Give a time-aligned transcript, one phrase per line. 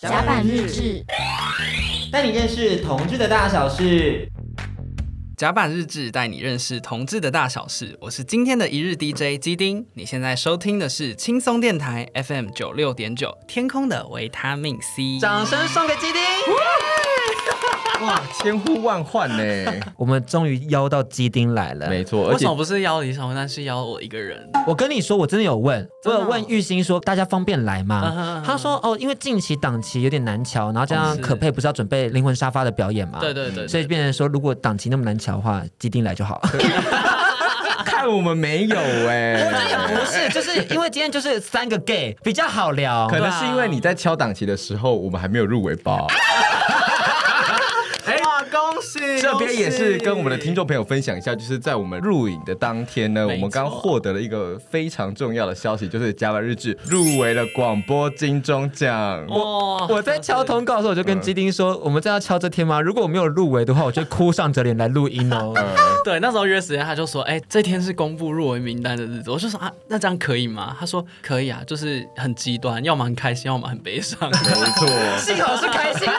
[0.00, 1.04] 甲板日志，
[2.12, 4.28] 带你认识同志的大小事。
[5.36, 7.98] 甲板日志带你认识同志的大小事。
[8.00, 9.84] 我是今天的一日 DJ 鸡丁。
[9.94, 15.18] 你现在收听的是轻松电台 FM 九六点九，天空的维他命 C。
[15.18, 16.22] 掌声送给鸡丁。
[18.00, 19.72] 哇，千呼万唤呢！
[19.98, 22.28] 我们终于邀到基丁来了，没错。
[22.28, 24.48] 为什么不是邀李小文，但是邀我一个人？
[24.66, 28.12] 我跟你说，我真的有问，我有问玉兴说，大家方便来吗？
[28.16, 33.18] 嗯、他说哦，因为近期档期有点难瞧，然后这样可佩不是要准备灵魂沙发的表演嘛？
[33.20, 36.40] 对对对，所以变成说，如果档期那么难瞧的话，基丁来就好。
[37.84, 45.74] 看我们没有哎、欸，我觉得也不是，就是因为今天就是三个 gay 比较好聊，可能是因为你在敲档期的时候，我们还没有入围
[48.78, 49.38] 包。
[49.38, 58.88] 这边也是跟我们的听众朋友分享一下，就是在我们录影的当天呢，我们刚获得了一个非常重要的消息，就是甲板日志入围了广播金钟奖。
[59.28, 62.80] 哇我在敲通告的时候，我就跟基丁说，我们正要敲这天吗？
[62.80, 65.52] 如果我没有入围的话，我就哭丧着脸来录音哦。
[66.04, 69.30] 对，那时候约时间，他就说，哎，这天是公布入围名单的日子。
[69.30, 70.76] 我就说啊，那这样可以吗？
[70.78, 74.18] 他说可以啊，就是很极端，要么很开心，要么很悲伤。
[74.30, 76.14] 没错， 幸好是开心的。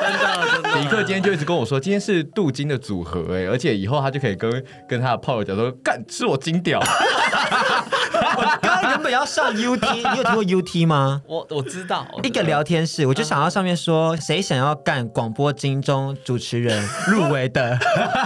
[0.00, 0.80] 真 的真的。
[0.80, 6.80] 迪克今天就一直跟我说，今天是镀金的组合哎，而且以后他就可以跟跟他的炮友讲说，干吃我金屌。
[6.80, 11.22] 我刚刚原本要上 UT，你有听过 UT 吗？
[11.28, 17.78] 我我知道，一个聊天室，我就想要上面说，谁想要干广播金钟主持人入围的，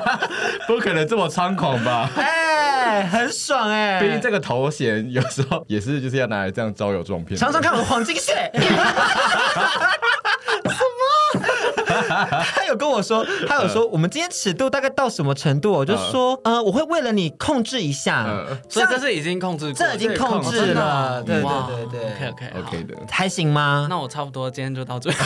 [0.67, 2.09] 不可能这么猖狂吧？
[2.17, 4.01] 哎，很爽哎！
[4.01, 7.39] 毕竟这个头衔有时候也是就是要拿来这样招摇撞骗。
[7.39, 8.51] 常常看我的黄金血。
[12.71, 15.73] 他有跟我说，他有说，我们今天尺度大概到什么程度？
[15.73, 18.25] 我就说，呃，我会为了你控制一下，
[18.69, 23.89] 所以这是已经控制，这已经控制了，对对对对，OK OK OK 的，还行吗？
[23.91, 25.11] 那我差不多今天就到这。
[25.11, 25.17] 里，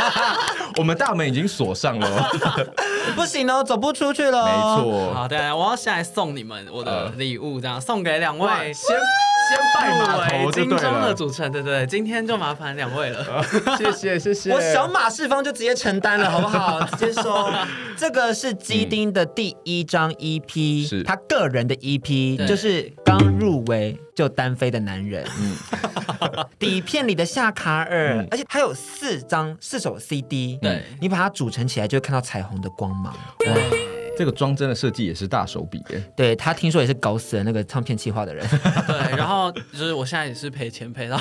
[0.78, 2.30] 我们大门已经锁上了，
[3.14, 5.12] 不行哦，走不出去了，没错。
[5.12, 10.50] 好，的，我要下来送你们我的礼物，这样送给两位，先先拜码头。
[10.50, 13.22] 金钟的主持人，对对，今天就麻烦两位了，
[13.76, 14.50] 谢谢谢谢。
[14.50, 16.69] 我小马士方就直接承担了，好不好？
[16.92, 17.52] 直接说，
[17.96, 21.02] 这个是基丁的第一张 EP，是。
[21.02, 25.26] 他个人的 EP，就是刚入围就单飞的男人。
[25.38, 25.56] 嗯，
[26.58, 33.14] 底片里的夏卡尔，而且他有四张四首 CD，对，你把它组成起来，就会看到彩虹的光芒。
[34.20, 38.46] 这个装帧的设计也是大手笔耶，对，他听说也是搞死了那个唱片企划的人，
[38.86, 41.18] 对，然后就是我现在也是赔钱赔到，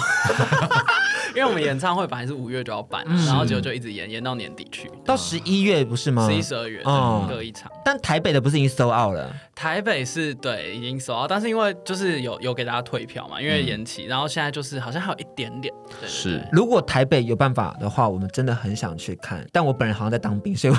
[1.34, 6.28] 因为我们演唱会本来是五月就要办，然后结果就一直延延到年底去，到十一月不是吗？
[6.28, 6.84] 十一、十二月
[7.30, 9.34] 各一场，但台北的不是已经 sold out 了？
[9.56, 15.74] 台北是对已经 sold out，但是因为就是有有给大家退票嘛，因为延期，然后现在就是好像还有一点点，
[16.06, 16.46] 是。
[16.52, 20.74] 如果台北有办法的话，我们真的很想去看，但我本人好像在当兵，所以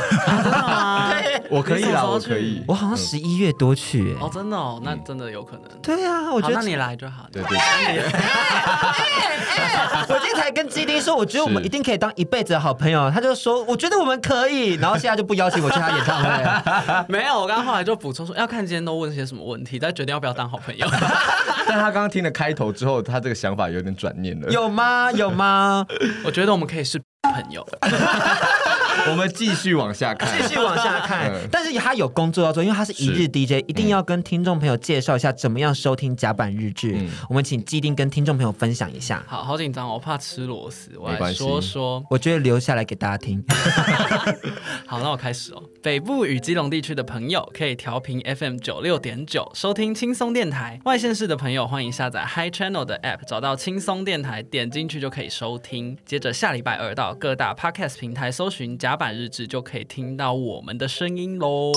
[1.49, 2.10] 我 可以啦。
[2.15, 5.63] 我可以，我好像十一月多去哦，真的哦，那真的有可能。
[5.83, 7.27] 对啊，我觉得那你来就好。
[7.33, 7.59] 对对。
[10.09, 13.11] 我今天才跟基丁说，我觉得我们一定可以当一辈子的好朋友。
[13.11, 17.05] 他就说，我觉得我们可以，然后现在就不邀请我去他演唱会。
[17.09, 20.87] 没有，我刚刚后来就补充说，要看今天都问些什么问题，再决定要不要当好朋友。
[21.69, 24.51] 但他刚刚听了开头之后，他这个想法有点转念了。
[24.51, 25.13] 有吗？
[25.13, 25.87] 有吗？
[26.25, 27.67] 我觉得我们可以是朋友。
[29.09, 31.33] 我们继续往下看，继续往下看。
[31.51, 36.97] 但是他有工作要做，因为他是一日 DJ，一定要跟听众朋友介绍一下怎么样收听甲板日志。
[37.29, 39.25] 我们请既定跟听众朋友分享一下。
[39.27, 42.05] 好好紧张，我怕吃螺丝，我来说说。
[42.11, 43.43] 我觉得留下来给大家听。
[44.87, 45.63] 好，那我开始哦。
[45.83, 55.97] 北部与基隆地区的朋友可以调频 FM 九六点九收听轻松电台，外县市的朋友欢迎下载 Hi Channel 的 App，找到轻松电台，点进去就可以收听。
[56.05, 61.71] 接着下礼拜二到各大 Podcast 平台搜寻甲板日志，就可以听到我们的声音喽。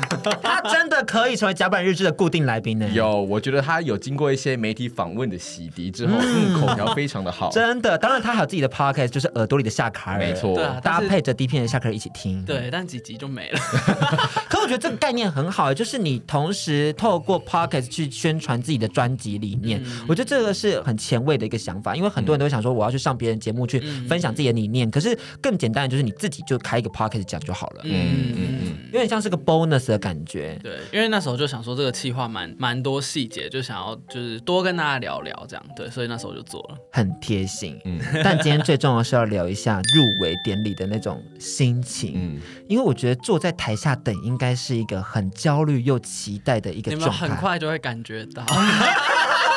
[0.42, 2.88] 他真的可以成为甲板日志的固定来宾呢？
[2.92, 7.50] 有，我觉得他有经过一些媒体访问的洗涤之后，嗯，口条非常的好。
[7.50, 12.44] 真的，当然他还有自己的 podcast，就是耳朵里的夏卡尔，没错，对啊，搭配着 D 片的夏卡尔一起听。
[12.44, 13.58] 对，但几集就没了。
[14.48, 27.80] 可我觉得这个概念很好，就是你同时透过 podcast 去宣传自己的专辑理念，我觉得这个是很前卫的一个想法，因为很多人都会想说我要去上别人节目去分享自己的理念，可是更简单的就是你自己就开一个 podcast 讲就好了。
[27.84, 30.58] 嗯嗯嗯，有点像是个 bonus 的感觉。
[30.62, 37.78] 对，因为那时候就想说这个企划蛮蛮多细节，就想要就是多跟大家聊聊这样，对，所以那时候就做了，很贴心。
[37.84, 48.44] 嗯， 但今天最重要是要聊一下入围典礼的那种心情，嗯，因为我觉得坐在台下等应该是一个很焦虑又期待的一个状态，你们很快就会感觉到。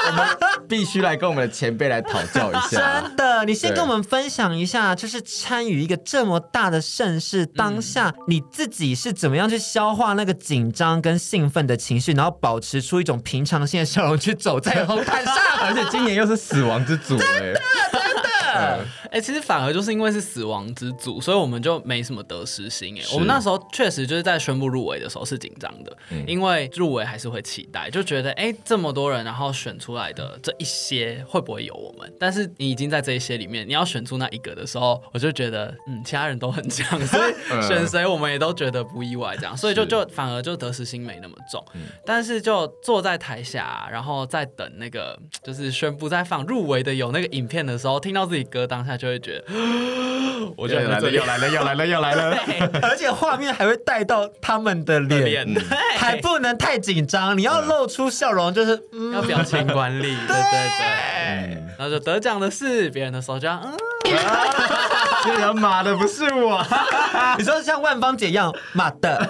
[0.05, 0.27] 我们
[0.67, 3.01] 必须来跟我们的前辈来讨教一下。
[3.01, 17.17] 真的，你先跟我们分享一下，就是参与一个这么大的盛事，当下你自己是怎么样去消化那个紧张跟兴奋的情绪，然后保持出一种平常心的笑容去走在红毯上， 而且今年又是死亡之组，
[18.53, 18.79] 哎。
[19.05, 22.97] 哎、欸，其实反而就是因为是死亡之组，所以我们就没什么得失心。
[22.97, 32.11] 哎，我们那时候确实就是在宣布入围的时候是紧张的，嗯、因为入围还是会期待，就觉得哎、欸，这么多人，然后选出来的这一些会不会有我们？
[32.19, 37.33] 但是你已经在这一些里面，你要选出那一个的时候，我就觉得嗯，其他人都很强，所以
[37.67, 41.63] 选谁我们也都觉得不意外，这样，所以就就反而就得失心没那么重。
[41.73, 48.42] 嗯、但是就坐在台下，然后在等那个就是宣布在放入围的有那个影片的时候，听到自己。
[48.43, 49.43] 歌当下就会觉得，
[50.57, 52.37] 我就来了，又来了，又来了，又来了，
[52.83, 55.47] 而且画面还会带到他们的脸，
[55.97, 58.79] 还不能太紧张，你要露出笑容，就是
[59.13, 63.73] 要表情管理， 对对对，然后就得奖的是别人的时候，就这样，嗯，
[65.23, 66.65] 这人马的不是我，
[67.37, 69.27] 你说像万芳姐一样马的。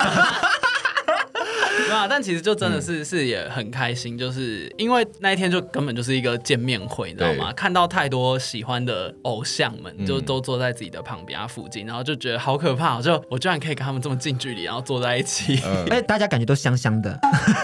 [1.91, 7.51] 啊，但其实就真的是、嗯、是也很开心，就是因为那一天就根本就是一个见面会，你知道吗？
[7.53, 15.55] 看到太多喜欢的偶像们，就都坐在自己的旁边啊附近，然后就觉得好可怕，就我居然可以跟他们这么近距离，然后坐在一起，
[15.89, 17.19] 哎、嗯，大家感觉都香香的？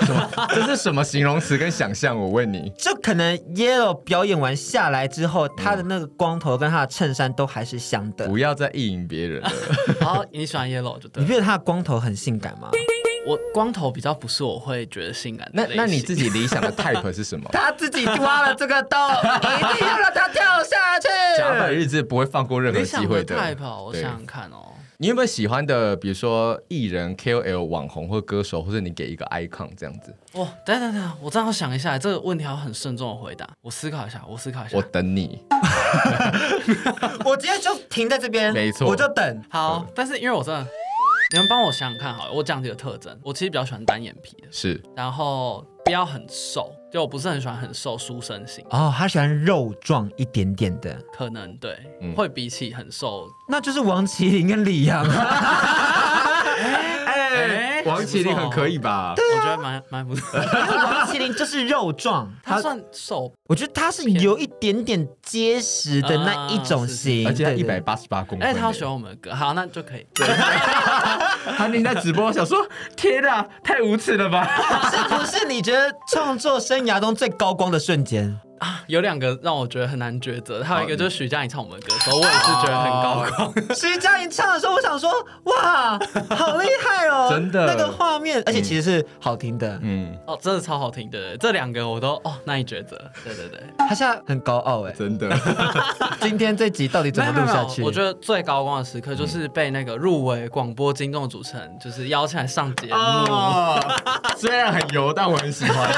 [0.54, 2.18] 这是什么形容词跟想象？
[2.18, 9.52] 我问你，就可能 Yellow 表演完下来之后，他的那个光头跟他的衬衫都还是香的，不要再意淫别人了。
[10.02, 12.70] 好，你喜欢 Yellow 就对，你觉得他的光头很性感吗？
[13.28, 15.68] 我光头比较不是我会觉得性感的。
[15.68, 17.50] 那那你自己理想的 type 是什么？
[17.52, 21.08] 他自己挖了这个洞，一定要让他跳下去。
[21.38, 23.36] 甲板日志不会放过任何机会的。
[23.36, 24.74] type，我想想看哦。
[25.02, 30.14] 你有没有喜欢的，比如说艺人、KOL、网红或歌手，或者你给一个 icon 这样子？
[30.34, 33.48] 哇，等等等，我正好想一下，这个问题要很慎重的回答。
[33.62, 34.76] 我思考一下，我思考一下。
[34.76, 35.42] 我等你。
[37.24, 39.44] 我直接就停在这边，没错，我就等。
[39.50, 40.68] 好，但是因为我真的。
[41.32, 43.16] 你们帮我想想看，好了，我讲几个特征。
[43.24, 48.66] 我其实比较喜欢单眼皮的，是，然后不要很瘦，就我不是很喜欢很瘦书生型。
[48.72, 55.06] 哦，他喜欢肉壮一点点的，可能对，嗯、会比起很瘦，那就是王麒麟跟李阳。
[56.60, 59.14] 哎，王麒麟很可以吧？
[59.16, 60.40] 对，我觉得蛮蛮不错。
[60.40, 68.48] 因为王麒麟就是肉壮， 他算瘦，我觉得他是有一点点结实的那一种型，而且他一百八十八公分。
[68.48, 70.06] 哎，他好喜欢我们的歌，好，那就可以。
[71.58, 72.58] 韩宁在直播，想说
[72.96, 74.48] 天啊，太无耻了吧？
[74.92, 78.40] 是不是你觉得创作生涯中最高光的瞬间？
[78.60, 83.54] 啊，有两个让我觉得很难抉择，还有一个就是徐佳莹唱我们的歌的时候，我也是觉得很高光。
[83.76, 85.10] 徐佳莹唱的时候，我想说，
[85.44, 85.98] 哇，
[86.36, 95.30] 好厉害哦， 真的，那个画面，而且其实是好听的，嗯，哦，真的超好听的，这两个我都哦难以抉择，对对对，他现在很高傲哎，真的。
[96.20, 97.82] 今天这集到底怎么录下去？
[97.82, 102.96] 我觉得最高光的时刻就是被那个入围广播金钟主持人就是邀请来上节目，
[104.38, 105.90] 虽然很油，但我很喜欢。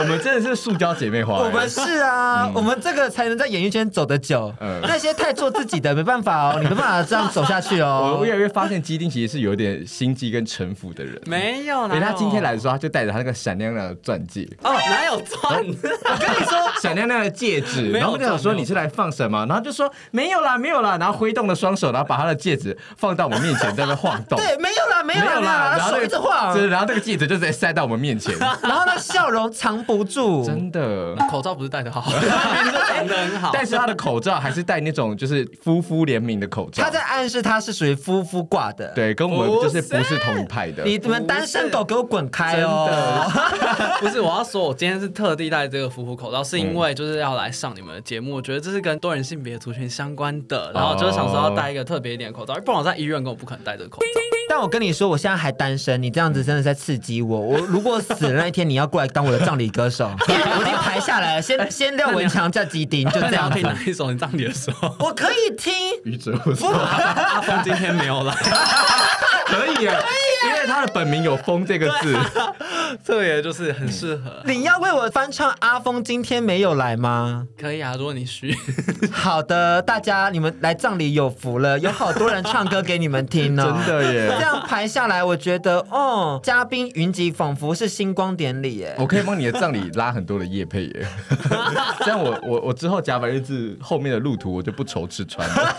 [0.00, 4.52] 我们真的是塑胶姐妹花，我们是啊，我们这个才能在演艺圈走得久。
[4.82, 8.18] 那些太做自己的没办法哦， 你没办法这样走下去哦。
[8.20, 11.18] 我越来越发现基丁其实是有点心机跟城府的人。
[11.24, 14.46] 没有，哎，他今天来的时候，他就带着他那个闪亮亮的钻戒。
[14.62, 15.54] 哦，哪有钻？
[15.54, 17.90] 我跟你说，闪亮亮的戒指。
[17.96, 19.46] 然后我就想说你是来放什么？
[19.46, 20.98] 然后就说没有啦，没有啦。
[20.98, 24.36] 然后挥动了双手，然后把他的戒指放到我们面前，在那晃动。
[24.44, 25.74] 对，没有啦，没有啦。
[25.78, 30.97] 然后手一直晃，然后那个戒指就直接塞到我们面前，然后那笑容藏不住，真的。
[31.30, 32.04] 口罩不是戴的好，
[32.88, 36.82] 戴的很好，但是他的口罩还是戴那种就是夫妇联名的口罩。
[36.82, 40.84] 他在暗示他是属于夫妇挂的，对，跟我们就是不是同一派的。
[40.84, 42.88] 你们单身狗给我滚开哦！
[44.00, 54.06] 不是，我要说，我今天是特地戴这个夫妇口罩，是因为就是要来上你们的节目，我觉得这是跟多人性别族群相关的，然后就是想说要戴一个特别一点的口罩，不然我在医院跟我不可能戴这个口罩。
[54.48, 57.38] 但我跟你说，我现在还单身，你这样子真的在刺激我。
[57.38, 61.42] 我如果死了那一天，你要过来当我的葬礼歌手， 我已经排下来了。
[61.42, 63.50] 先先廖文强叫基丁，就这样。
[63.50, 64.94] 可以拿一首你葬礼的时候？
[65.00, 65.72] 我可以听。
[66.04, 66.72] 余哲不错。
[66.72, 68.34] 阿峰今天没有来。
[69.46, 69.98] 可以啊，
[70.46, 72.14] 因为他的本名有“峰”这个字，
[73.08, 74.42] 这也就是很适合。
[74.44, 77.46] 你要为我翻唱《阿峰今天没有来》吗？
[77.58, 78.54] 可以啊，如果你需。
[79.10, 83.64] 好的，大家你们来葬礼有福了，有好多人唱歌给你们听呢。
[83.86, 84.28] 真的耶！
[84.38, 88.94] 这样排下来，我觉得哦，嘉宾云集，仿佛是星光典礼耶。
[88.98, 91.06] 我可以帮你的葬礼拉很多的业配耶，
[92.04, 95.76] 这样我我我之后甲板日子后面的路途我就不愁吃穿了。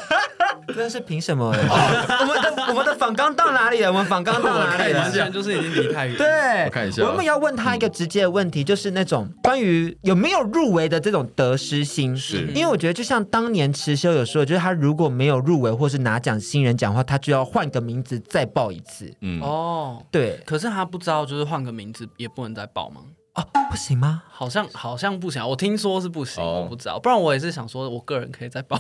[0.74, 1.48] 真的是凭什么？
[1.52, 3.92] 我们的我们的访纲到哪里了？
[3.92, 5.02] 我们访纲到哪里了？
[5.02, 6.18] 完全就是已经离太远。
[6.18, 7.04] 对，我看一下。
[7.04, 12.16] 我们要问他一个直接的问题，就是那种关于有没有入围的这种得失心。
[12.16, 19.14] 是，因为我觉得就像当年池修有说，就是他如果没有入围或是拿奖新人奖的话，他就要换个名字再报一次。
[19.22, 20.40] 嗯，哦，对。
[20.46, 23.02] 可是他不知道，就是换个名字也不能再报吗？
[23.40, 24.24] 哦，不行吗？
[24.30, 27.00] 好像好像不行，我听说是不行，哦、我不知道。
[27.00, 28.80] 不然我也是想说，我个人可以再报。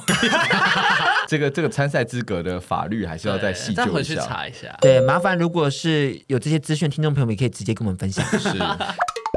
[1.28, 3.86] 这个这个参赛资格的法律还是要再细究一下。
[3.86, 4.75] 再回去查一下。
[4.82, 8.25] 对，麻烦如果是有这些资讯，听众朋友们也可以直接跟我们分享。
[8.39, 8.50] 是。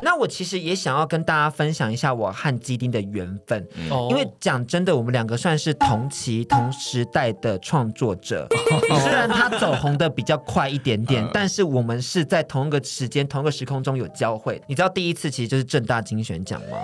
[0.02, 8.46] 那我其实也想要跟大家分享一下我和基丁的缘分，嗯、因为讲真的，我们两个算是同期同时代的创作者。
[8.90, 14.60] 哦、 虽然他走红的比较快一点点，呃、 但是我们是在同一个时间、同一个时空中有交汇。
[14.66, 16.78] 你知道第一次其实就是正大金选奖吗？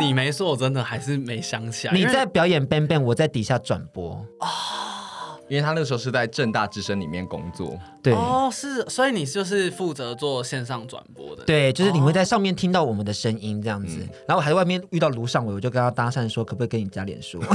[0.00, 1.92] 你没说，我真的还是没想起来。
[1.92, 4.12] 你在表演 bang bang，我在底下转播。
[4.40, 4.48] 哦
[5.52, 17.38] 因为他那个时候是在正大之声里面工作，对哦，是，所以你就是负责做线上转播的，对，就是你会在上面听到我们的声音这样子，嗯、然后我还在外面遇到卢尚伟，我就跟他搭讪说，可不可以跟你加脸书？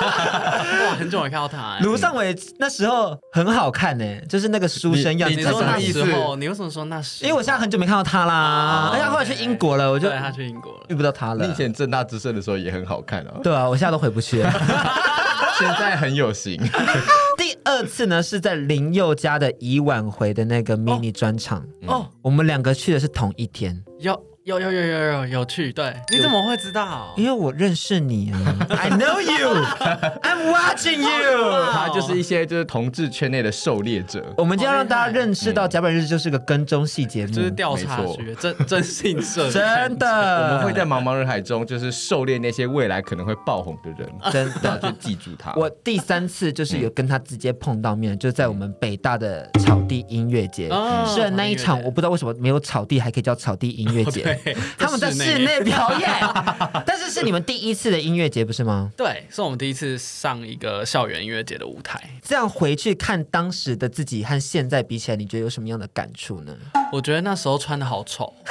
[0.00, 5.34] 哇，很久没看到他，卢尚伟那时候很好看呢，就是那个书生样子。
[5.34, 7.24] 你说那时候，你为什么说那时？
[7.24, 11.44] 因为我现在很久没看到他啦，而且他后来去英国了，我就他去英国了，遇不到他了。
[11.44, 14.52] 你以前正大之声的时候也很好看啊，对啊，我现在都回不去了。
[15.60, 16.58] 现在很有型。
[17.36, 23.78] 第二次呢，是在林宥嘉的已挽回的那个 mini 专场哦，我们两个去的是同一天。
[23.98, 24.18] 有
[24.50, 27.14] 有有有有有有趣，对，你怎么会知道？
[27.16, 31.70] 因为我认识你啊， I know you，I'm watching you。
[31.72, 34.34] 他就是一些就是同志圈内的狩猎者。
[34.36, 40.06] 我们就要让大家认识到甲板日志就是个跟踪细节目，就是调查局真 真性社，真的。
[40.08, 45.52] 我们会在茫茫人海中就是狩猎那些未来可能会爆红的人，真的就记住他。
[45.54, 50.68] 我第三次就是有跟他直接碰到面，就在我们北大的草地音乐节，
[51.06, 54.38] 虽然那一场我不知道为什么没有草地，还可以叫草地音乐节。
[54.78, 56.08] 他们在室内表演，
[56.86, 58.90] 但是是你们第一次的音乐节，不是吗？
[58.96, 62.00] 对，是我们第一次上一个校园音乐节的舞台。
[62.22, 66.56] 这样回去看当时的自己和现在比起来，你觉得有什么样的感触呢？
[66.92, 68.34] 我觉得那时候穿的好丑。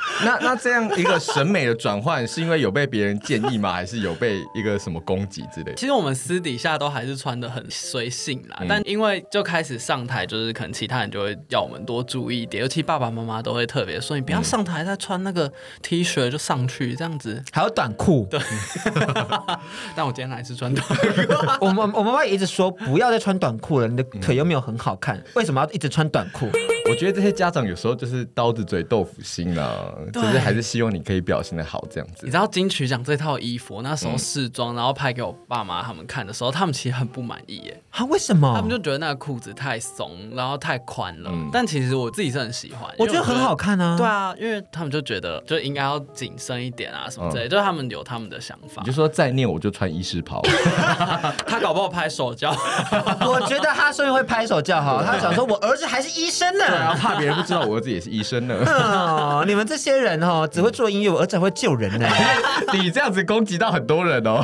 [0.24, 3.72] 那那这样一个审美的转换，是因为有被别人建议吗？
[3.72, 5.74] 还是有被一个什么攻击之类？
[5.74, 15.50] 其实我们私底下都还是穿的很随性啦，嗯、但因为就开始上台，就是可能其他人就会要我们多注意一点，尤其爸爸妈妈都会特别说，你不要上台再穿那个
[15.82, 18.26] T 恤就上去这样子，还有短裤。
[18.30, 18.40] 对，
[19.96, 20.94] 但我今天还是穿短裤。
[21.64, 26.48] 我们我妈妈也一直说不要再穿短裤了，你的腿又没有很好看，嗯、为什么要一直穿短裤？
[26.88, 29.89] 我觉得这些家长有时候就是刀子嘴豆腐心啊。
[30.12, 32.24] 对就是还是希望你可以表现的好这样子。
[32.24, 37.82] 你知道金曲奖这套衣服，那时候试装，嗯、然后拍给我爸妈他们看的时候，他们其实很不满意耶。
[37.90, 38.04] 啊？
[38.06, 38.52] 为什么？
[38.56, 41.30] 他们就觉得那个裤子太松，然后太宽了。
[41.32, 43.96] 嗯、但其实我自己是很喜欢，我觉得很好看啊。
[43.96, 48.82] 对啊，因为他们就觉得就应该要紧身一点啊什么之类，嗯、就是他们有他们的想法。
[48.82, 50.42] 你就说再念我就穿医师袍。
[51.46, 52.50] 他搞不好拍手叫。
[53.22, 58.56] 我觉得他说会拍手叫好，他想说我儿子还是医生呢，然后怕别人不知道我儿子也是医生呢。
[58.66, 60.70] 哦，你们这些人哦只会。
[60.70, 62.08] 做音乐，我儿子还会救人呢。
[62.72, 64.42] 你这样子攻击到很多人哦。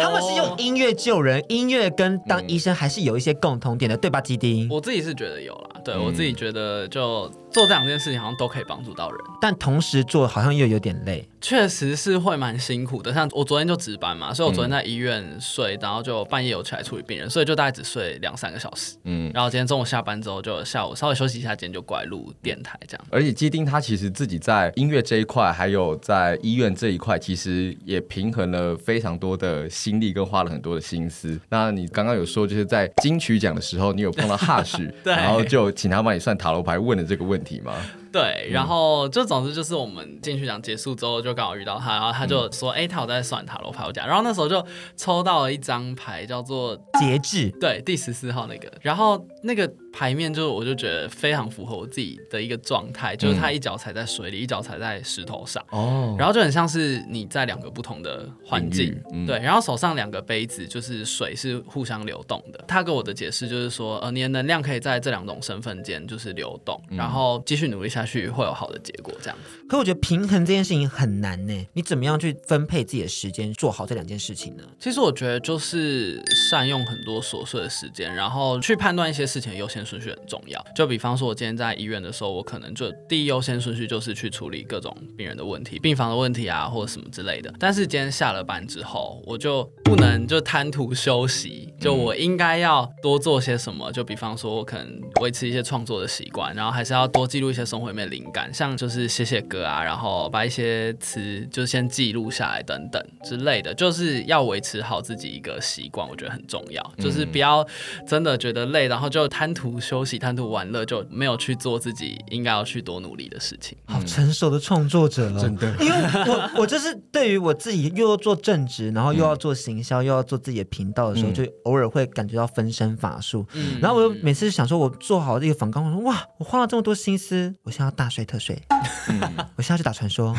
[0.00, 4.68] 他们是用音乐救人，音乐跟当医生还是有一些共同点的，对吧，基丁？
[4.70, 7.30] 我自己是觉得有啦，对我自己觉得就。
[7.50, 13.12] 做这两件事情好像都可以帮助到人，但同时做好像又有点累，确实是会蛮辛苦的。
[13.12, 18.96] 像我昨天就值班嘛，所以我昨天在医院睡，嗯、然后就半夜有起来处理病人，所以就大概只睡两三个小时。
[19.04, 23.06] 嗯，然后今天中午下班之后，就下午稍微休息一下，今天就过来录电台这样。
[23.10, 31.40] 而且基丁他其实自己在音乐这一块，还有在医院这一块，其实也平衡了非常多的心力，跟花了很多的心思。
[31.48, 37.74] 那你刚刚有说，就是在金曲奖的时候，你有碰到 Hush， 对然后就请他帮你算塔罗牌，问了这个问题吗？
[38.10, 44.64] 对，然后就总之就是我们进去讲结束之后，就刚好遇到他，然后他就说：“哎、嗯，他有在算塔罗牌，我讲。”然后那时候就
[44.96, 48.72] 抽到了一张牌，叫做节制，对，第十四号那个。
[48.80, 62.64] 然后那个牌面就是我就觉得非常符合我自己的一个状态，就是他一脚踩在水里，一脚踩在石头上，哦，然后就很像是你在两个不同的环境，嗯、对，然后手上两个杯子就是水是互相流动的。
[62.66, 67.98] 他给我的解释就是说，呃，你的能量可以在这两种身份间就是流动，嗯、然后继续努力下。
[67.98, 69.12] 下去会有好的结果。
[69.20, 69.66] 这样子。
[69.68, 74.62] 可我觉得平衡这件事情很难呢，你怎么样去分配自己的时间做好这两件事情呢？
[74.78, 80.64] 其实我觉得就是善用很多琐碎的时间，然后去判断一些事情的优先顺序很重要。
[80.74, 87.52] 就比方说，我今天在医院的时候，我可能就第一优先顺序就是去处理各种病人的问题、病房的问题啊，或者什么之类的。
[87.58, 93.92] 但是今天下了班之后，我就不能就贪图休息，就我应该要多做些什么。
[93.92, 99.58] 就比方说，我可能维持一些创作的习惯，然后还是要多记录一些生活里面的灵感，像就是写写歌。
[99.68, 106.80] 啊，然后把一些词就先记录下来，等等之类的，就是要维持好自己一个习惯，我觉得很重要。
[106.96, 107.66] 嗯、就是不要
[108.06, 113.76] 真的觉得累，然后就贪图休息、贪图玩乐，就没有去做自己应该要去多努力的事情。
[113.86, 115.68] 好成熟的创作者了，真的。
[115.80, 115.96] 因为
[116.26, 123.44] 我我就是对于我自己又要做正职，然后又要做行销，嗯、又要做自己的频道的时候，嗯、就偶尔会感觉到分身乏术。
[123.54, 128.60] 嗯、然后我每次想说，我做好这个访纲，我说哇，我花了这么多心思，我现在要大睡特睡。
[129.08, 129.20] 嗯
[129.56, 130.34] 我现在去打传说，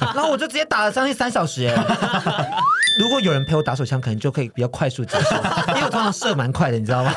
[0.00, 1.74] 然后我就直接打了将近三小时耶。
[3.00, 5.34] 如果有人陪我打手枪，可能就可以比较快速结束，
[5.68, 7.12] 因为我通常射蛮快的，你知道吗？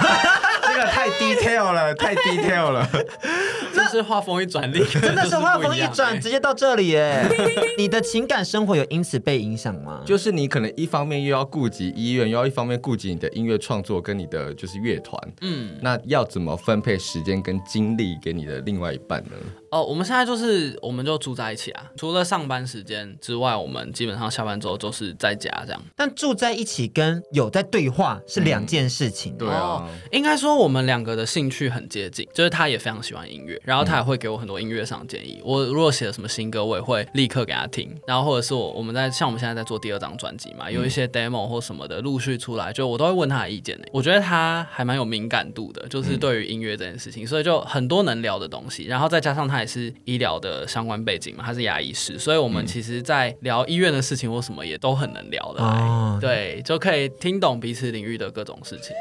[1.41, 2.88] 太了，太低调了。
[3.91, 7.25] 这是画风一转， 立刻真的是画风一转，直接到这里耶。
[7.77, 10.01] 你的情感生活有因此被影响吗？
[10.06, 15.20] 就是你可能一方面又要顾及医院，又要一方面顾及你的音乐创作跟你的就是乐团。
[15.41, 19.32] 嗯，那要怎么分配时间跟精力给你的另外一半呢？
[19.70, 21.91] 哦，我们现在就是，我们就住在一起啊。
[21.98, 25.82] 除了上班时间之外，我们基本上下班之后都是在家这样。
[25.96, 29.38] 但住在一起跟有在对话是两件事情。
[29.38, 35.41] 对啊，应该说我们两个的兴趣很接近，就是他也非常喜欢音乐，然后他也会给我很多音乐上的建议。
[35.43, 37.89] 我如果写了什么新歌，我也会立刻给他听。
[38.05, 43.79] 然后或者是我我们在像我们现在在做第二张专辑嘛，有一些 demo 或什么的陆续出来，就我都会问他的意见。
[43.91, 48.86] 我觉得他还蛮有敏感度的，就是对于音乐这件事情，所以就很多能聊的东西。
[48.86, 55.62] 然后再加上他也是医疗的相关背景嘛，他是牙医师，所以我们其实，在聊医院的事情或什么也都很能聊的。
[55.63, 58.96] 哦，对，就可以听懂彼此领域的各种事情。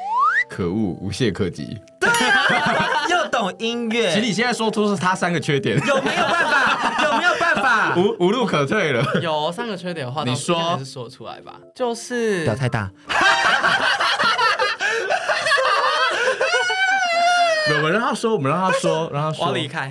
[0.49, 1.79] 可恶，无懈可击。
[2.01, 4.09] 对啊，又懂音乐。
[4.15, 7.05] 其实你现在说出是他三个缺点，有没有办法？
[7.05, 7.95] 有没有办法？
[7.99, 9.05] 无无路可退了。
[9.21, 11.55] 有三个缺点的话，你说还是说出来吧。
[11.75, 12.91] 就是表太大。
[17.69, 19.47] 我们让他说，我们让他说，让他说。
[19.47, 19.91] 我离开。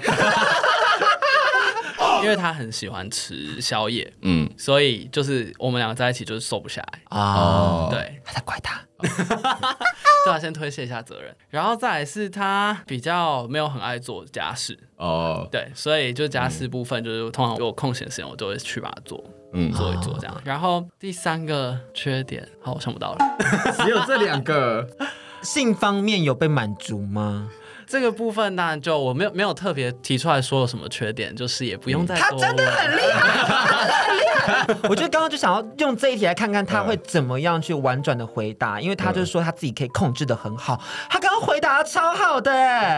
[2.25, 6.99] 因为他很喜欢吃宵夜，嗯，所以就是我们两个在一起就是瘦不下来。
[7.11, 7.87] 哦。
[7.91, 14.77] 对，他在怪他， 对他先推卸一下责任，然后再来是他比较没有很爱做家事。
[14.97, 19.23] 哦，对，所以就家事部分就是通常有空闲时间我都会去把它做，
[19.53, 20.41] 嗯，做一做这样。
[20.43, 23.37] 然后第三个缺点，好，我想不到了，
[23.83, 24.87] 只有这两个，
[25.43, 27.49] 性方面有被满足吗？
[27.87, 32.21] 这个部分当然就我没有没有特别提出来说有什么缺点，就是也不用再多。
[32.21, 33.27] 他真的很厉害，
[34.07, 34.67] 很厉害。
[34.89, 40.81] 我觉得刚刚就想要用这一题来看看他会怎么样去婉转的回答，因为他就是说他自己可以控制的很好。
[41.09, 42.51] 他刚刚回答的超好的，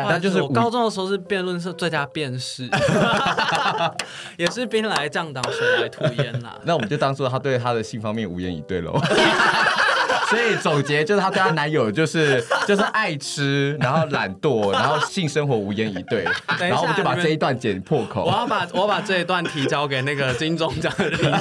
[0.10, 2.70] 但就是我高中的时候是辩论社最佳辩士，
[4.38, 6.58] 也是兵来将挡水来土掩啦。
[6.64, 9.00] 那我们就当做他对他的性方面无言以对喽。
[10.30, 16.26] 所以总结就是，她对她男友就是 就是爱吃，然后懒惰，然后性生活无言以对。
[16.60, 18.26] 然后我们就把这一段剪破口。
[18.26, 21.24] 我要把我要把这一段提交给那个金钟奖的律师。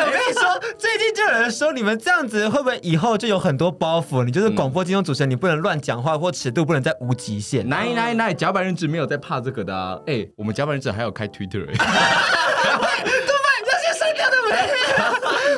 [0.00, 4.24] 我跟你说，最近就有人说你们这样子会不会以后就有很多包袱？
[4.24, 7.68] 你就是广播金钟主持人，你不能乱讲话，或尺度不能再无极限。
[7.68, 9.98] 来来来，甲板日志没有在怕这个的啊。
[10.06, 11.66] 哎，我们甲板日志还有开 Twitter。
[11.66, 14.56] 对， 都把你这些删掉对不对？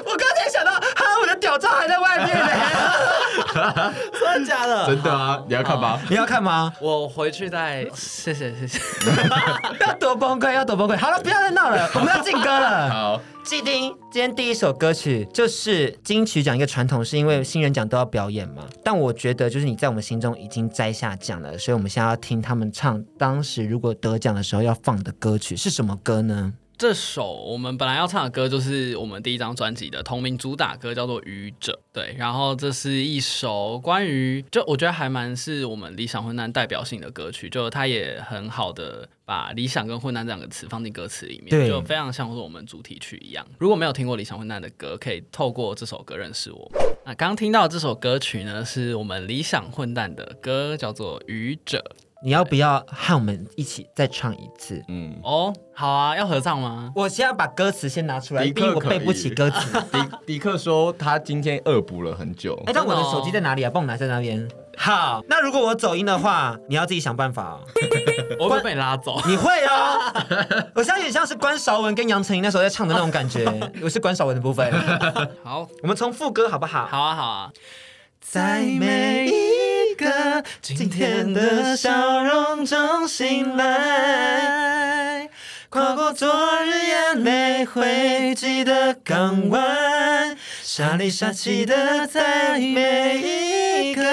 [0.06, 0.80] 我刚才想到。
[1.40, 2.46] 屌照还在外面呢，
[4.18, 4.86] 真的假的？
[4.86, 5.42] 真的啊！
[5.46, 6.00] 你要看吗？
[6.08, 6.72] 你要看吗？
[6.80, 8.80] 我回去再谢谢谢谢。
[9.80, 10.96] 要多崩溃，要多崩溃。
[10.96, 12.90] 好了，不要再闹了，我们要进歌了。
[12.90, 18.64] 好，季丁，今天第一首歌曲就是金曲奖一个传统，是因为新人奖都要表演嘛。
[18.84, 26.52] 但我觉得，就是你在我们心中已经摘下奖了，所以我们现在要听他们唱当时如果得奖的时候要放的歌曲是什么歌呢？
[26.80, 31.72] 这首我们本来要唱的歌，就是我们第一张专辑的同名主打歌，叫做《愚者》。
[31.92, 43.46] 对，然后这是一首关于，就我觉得还蛮是我们理想混蛋代表性的歌曲，就它也很好的把理想跟混蛋这两个词放进歌词里面，就非常像是我们主题曲一样。
[43.58, 46.80] 如果没有听过理想混蛋的歌，可以透过这首歌认识我们。
[47.04, 51.84] 那刚刚听到这首歌曲呢，是我们理想混蛋的歌，叫做《愚者》。
[52.22, 54.84] 你要不要和我们一起再唱一次？
[54.88, 56.92] 嗯，哦，好啊，要合唱吗？
[56.94, 59.80] 我先要把歌词先拿出来，毕竟我背不起歌词。
[59.90, 59.98] 迪
[60.34, 62.62] 迪克说他今天恶补了很久。
[62.66, 63.70] 哎，但我的手机在哪里啊？
[63.72, 64.46] 帮我拿在那边。
[64.76, 67.60] 好，那如果我走音的话，你要自己想办法哦。
[68.38, 69.18] 我会被你拉走。
[69.26, 70.12] 你会哦，
[70.76, 73.46] 我相信像是关韶文跟杨丞琳那时候在唱的那种感觉。
[73.82, 74.70] 我是关韶文的部分。
[75.42, 76.86] 好，我们从副歌好不好？
[76.86, 77.52] 好啊，好啊。
[78.20, 85.28] 在每一个今天的笑容中醒来，
[85.68, 86.28] 跨过昨
[86.64, 94.04] 日眼泪汇集的港湾，沙里沙气的在每一个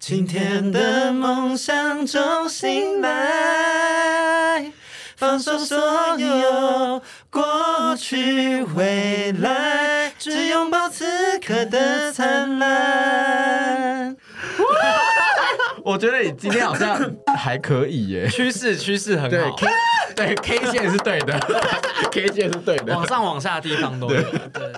[0.00, 4.72] 今天的梦想中醒来，
[5.16, 5.78] 放手所
[6.18, 11.02] 有过去未来，只拥抱此
[11.40, 14.14] 刻的灿烂。
[15.82, 17.00] 我觉得你今天好像
[17.38, 19.30] 还可以耶，趋势趋势很好。
[19.30, 19.66] 对 K
[20.14, 21.40] 对 K 线是对的，
[22.12, 24.20] K 线是对的，往上往下的地方都有。
[24.20, 24.72] 对，对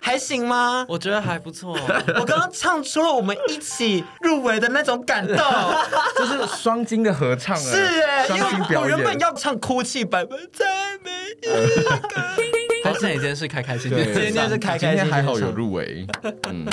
[0.00, 0.86] 还行吗？
[0.88, 1.78] 我觉得还不错。
[2.18, 5.36] 我刚刚唱出了我们一起入围的那种感动，
[6.16, 7.54] 就是双金的合唱。
[7.54, 8.80] 是哎，双金表演。
[8.80, 10.64] 我原本要唱哭泣版本，再
[11.04, 11.10] 没
[11.42, 12.67] 一个。
[12.98, 16.06] 好，现在已经是开开心心，今天是开开心心，今天还好有入围。
[16.48, 16.66] 嗯。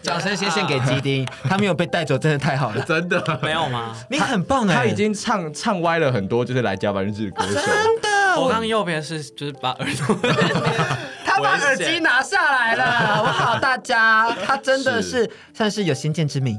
[0.00, 3.92] 掌声先献给基丁，他没有被带走，真的太好了，真的没有吗？
[4.08, 7.54] 你很棒哎，他已经唱唱歪了很多，就是来加班日志的歌手。
[7.54, 7.64] 真
[8.00, 10.16] 的，我刚右边是就是把耳朵，
[11.42, 16.58] 他把耳机拿下来了， 我好大家，他真的是算是有先见之明。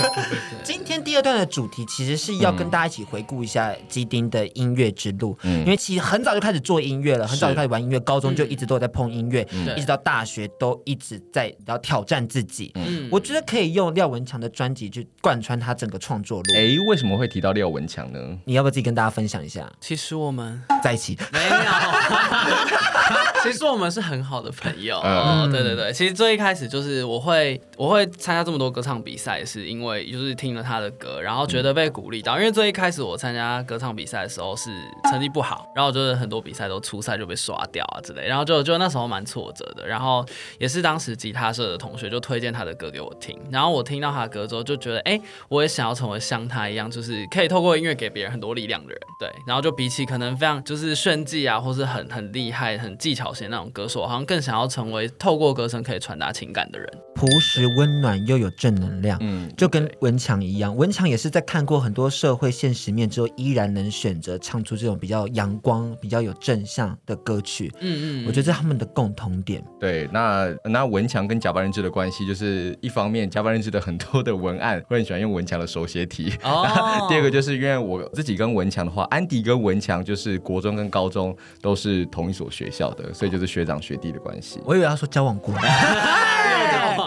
[0.62, 12.72] 今天第二段的主题其实是要跟大家一起回顾一下基丁的音乐之路，因为其实很早就开始做音乐了，很早就开始玩音乐，高中就一直都在碰音乐，一直到大学都一直在要挑战自己。
[12.74, 16.54] 嗯，我觉得可以用廖文强的专辑去贯穿他整个创作路。
[16.54, 18.18] 哎，为什么会提到廖文强呢？
[18.44, 19.70] 你要不要自己跟大家分享一下？
[19.80, 21.56] 其实我们在一起没有，
[23.42, 24.98] 其实我们是很好的朋友。
[24.98, 32.36] 哦，对对对，其实最一开始就是我会我会参加这么多歌唱比赛，是因为就是听了他的歌，然后觉得被鼓励到。
[32.38, 34.70] 因为最一开始我参加歌唱比赛的时候是
[35.10, 39.86] 成绩不好，然后就是很多比赛都初赛就被刷掉啊之类，然后就就那时候蛮挫折的。
[39.86, 40.26] 然后
[40.58, 42.56] 也是当时吉他社的同学就推荐。
[42.56, 48.98] 他的歌给我听，然后我听到他的歌之后，就觉得，哎，我也想要成为像他一样，就是可以透过音乐给别人很多力量的人。
[49.20, 59.18] 对，然后就比起可能非常就是炫技啊，或是很很厉害、很技巧型那种歌我好像更想要成为透过歌声可以传达情感的人，朴实温暖又有正能量。
[59.22, 67.72] 嗯，就跟文强一样，文强也是在看过很多社会现实面之后，依然能选择唱出这种比较阳光、比较有正向的歌曲。
[67.80, 69.64] 嗯嗯，我觉得这是他们的共同点。
[69.80, 72.76] 对，那那文强跟假扮人质的关系就是。
[72.82, 76.32] 一方面，加班认识的很多的文案，会很喜欢用文强的手写体。
[76.42, 76.66] Oh.
[77.08, 84.60] 第二个就是因为我自己跟文强的话，安迪跟文强就是国中跟高中都是同一所学校的，所以就是学长学弟的关系。
[84.64, 85.54] 我以为他说交往过。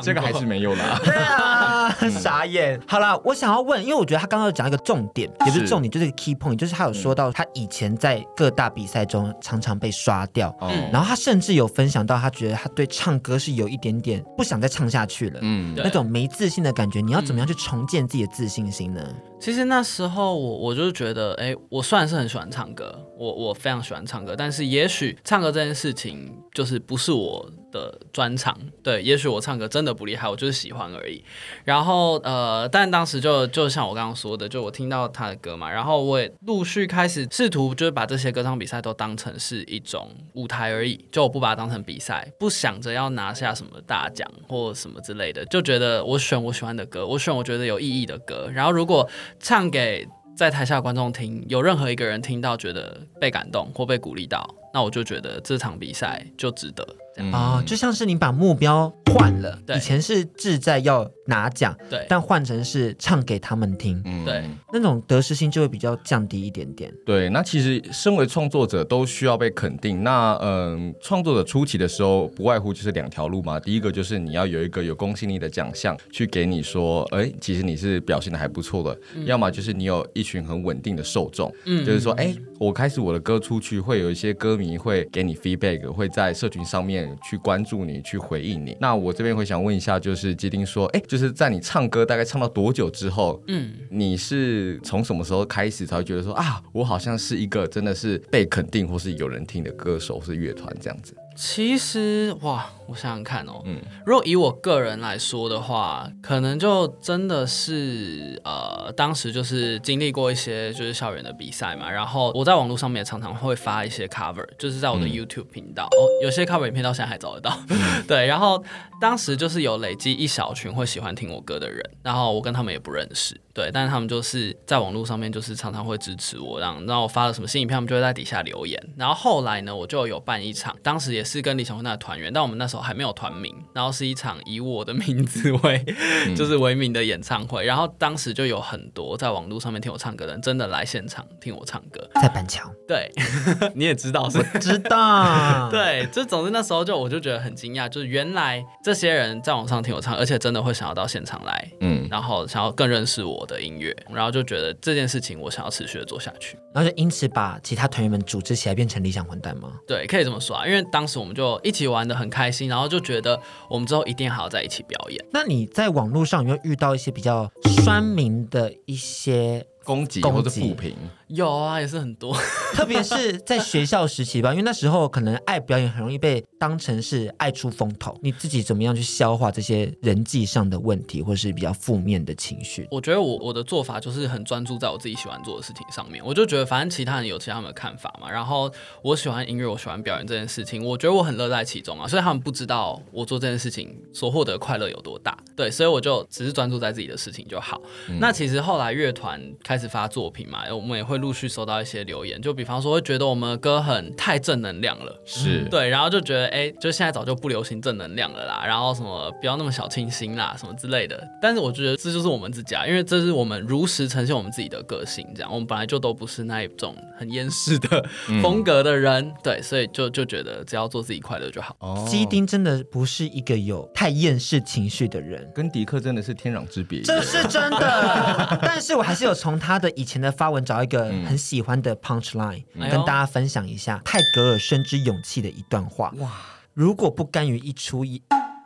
[0.02, 1.00] 这个还是没有啦。
[1.04, 2.80] 对啊，傻眼。
[2.88, 17.02] 好了，我想要问，因为我觉得他刚刚有讲一个重点，也不是重点，就是 key point，就是他有说到他以前在各大比赛中常常被刷掉，嗯，然后他甚至有分享到，他觉得他对唱歌是有一点点不想再唱下去了，嗯，那种没自信的感觉。
[17.02, 19.02] 你要怎么样去重建自己的自信心呢？
[19.40, 31.24] 其实那时候我我就是觉得，哎，我虽然是很喜欢唱歌，我我非常喜欢唱歌，但是也许唱歌这件事情就是不是我的专长，对，也许我唱歌真的不厉害，我就是喜欢而已。
[31.64, 56.88] 然后呃，但当时就就像我刚刚说的，就我听到他的歌嘛，然后我也陆续开始试图就是把这些歌唱比赛都当成是一种舞台而已，就我不把它当成比赛，不想着要拿下什么大奖或什么之类的，就觉得我选我喜欢的歌，我选我觉得有意义的歌，然后如果唱给在台下观众听，有任何一个人听到觉得被感动或被鼓励到，那我就觉得这场比赛就值得。
[57.32, 66.92] 啊、哦，就像是你把目标换了，对以前是志在要拿奖，对，但换成是唱给他们听，嗯，对，那种得失心就会比较降低一点点。
[67.06, 70.04] 对，那其实身为创作者都需要被肯定。
[70.04, 73.60] 那嗯，创作者初期的时候，不外乎就是两条路嘛。
[73.60, 79.00] 第一个就是你要有一个有公信力的奖项去给你说，哎，其实你是表现的还不错的。
[79.16, 87.09] 嗯、要么就是你有一群很稳定的受众，嗯，就是说，哎，我开始我的歌出去，会有一些歌迷会给你 feedback，会在社群上面。
[87.24, 88.76] 去关注你，去回应你。
[88.80, 101.16] 那我这边会想问一下，就是基丁说，哎，就是在你唱歌大概唱到多久之后，嗯，你是从什么时候开始才会觉得说啊，我好像是一个真的是被肯定或是有人听的歌手或是乐团这样子？
[101.40, 118.62] 其实哇，我想想看哦，嗯，如果以我个人来说的话，可能就真的是呃，当时就是经历过一些就是校园的比赛嘛，然后我在网络上面常常会发一些 cover，就是在我的 YouTube 频道，嗯、哦，有些 cover 影片到现在还找得到，嗯、 对，然后
[119.00, 123.40] 当时就是有累积一小群会喜欢听我歌的人，然后我跟他们也不认识。
[123.52, 128.82] 对，但是他们就是在网络上面，就是常常会支持我，让让我发了什么新影片，他们就会在底下留言。
[128.96, 135.84] 然后后来呢，我就有办一场，当时也是跟理想混蛋的团员，但我们那时候还没有团名，然后是一场以我的名字为，
[136.26, 137.66] 嗯、 就是为名的演唱会。
[137.66, 142.72] 然后当时就有很多在网络上面听我唱歌的人，真的来现场听我唱歌，在板桥。
[142.88, 143.12] 对，
[143.76, 145.70] 你也知道是，我知道。
[145.70, 154.30] 对，就总之那时候就我就觉得很惊讶，就是原来这些人在网上听我唱，而且真的会想要到现场来，嗯，然后想要更认识我的音乐，然后。
[154.30, 159.74] 就觉得这件事情我想要持续的做下去，然后就因此把其他团员们组织起来变成理想混蛋吗？
[159.88, 165.26] 对，可以这么说啊，因为当时我们就一起玩的很开心，然后就觉得我们之后一定还要在一起表演。
[165.32, 167.52] 那你在网络上有没有遇到一些比较
[167.84, 170.96] 酸民的一些攻击或者负评？
[171.30, 172.36] 有啊，也是很多，
[172.74, 178.18] 特别是在学校时期吧，因为那时候可能爱表演很容易被当成是爱出风头。
[178.24, 182.88] 你自己怎么样去消化这些人际上的问题，或是比较负面的情绪？
[182.90, 186.24] 我觉得我我的做法就是很专注在我自己喜欢做的事情上面。
[186.26, 188.72] 我就觉得反正其他人有其他人的看法嘛，然后
[189.04, 192.08] 我喜欢音乐，我喜欢表演这件事情，我觉得我很乐在其中啊。
[192.08, 197.80] 所以他们不知道我做这件事情所获得的快乐有多大，对，所以我就只是专注在自己的事情就好。
[198.08, 202.00] 嗯、那其实后来乐团开始发作品嘛，我们也会陆续收到一些。
[202.10, 211.22] 留言就比方说会觉得我们的歌很太正能量了，是对，然后就觉得哎，就现在早就不流行正能量了啦，然后什么不要那么小清新啦，什么之类的。
[211.42, 218.04] 但是我觉得这就是我们自己啊，因为这是我们如实呈现我们自己的个性，这样我们本来就都不是那一种很 厌世的
[218.42, 221.76] 风格的人，嗯、对，所以就就觉得只要做自己快乐就好。
[221.80, 228.58] 哦，基丁真的不是一个有太厌世情绪的人，跟迪克真的是天壤之别，这是真的。
[228.64, 231.96] 但是我还是有从他的以前的发文找一个很喜欢的。
[231.98, 236.14] punch line、嗯、跟大家分享一下泰戈尔深知勇气的一段话。
[236.18, 236.32] 哇！
[236.74, 238.22] 如果不甘于一出一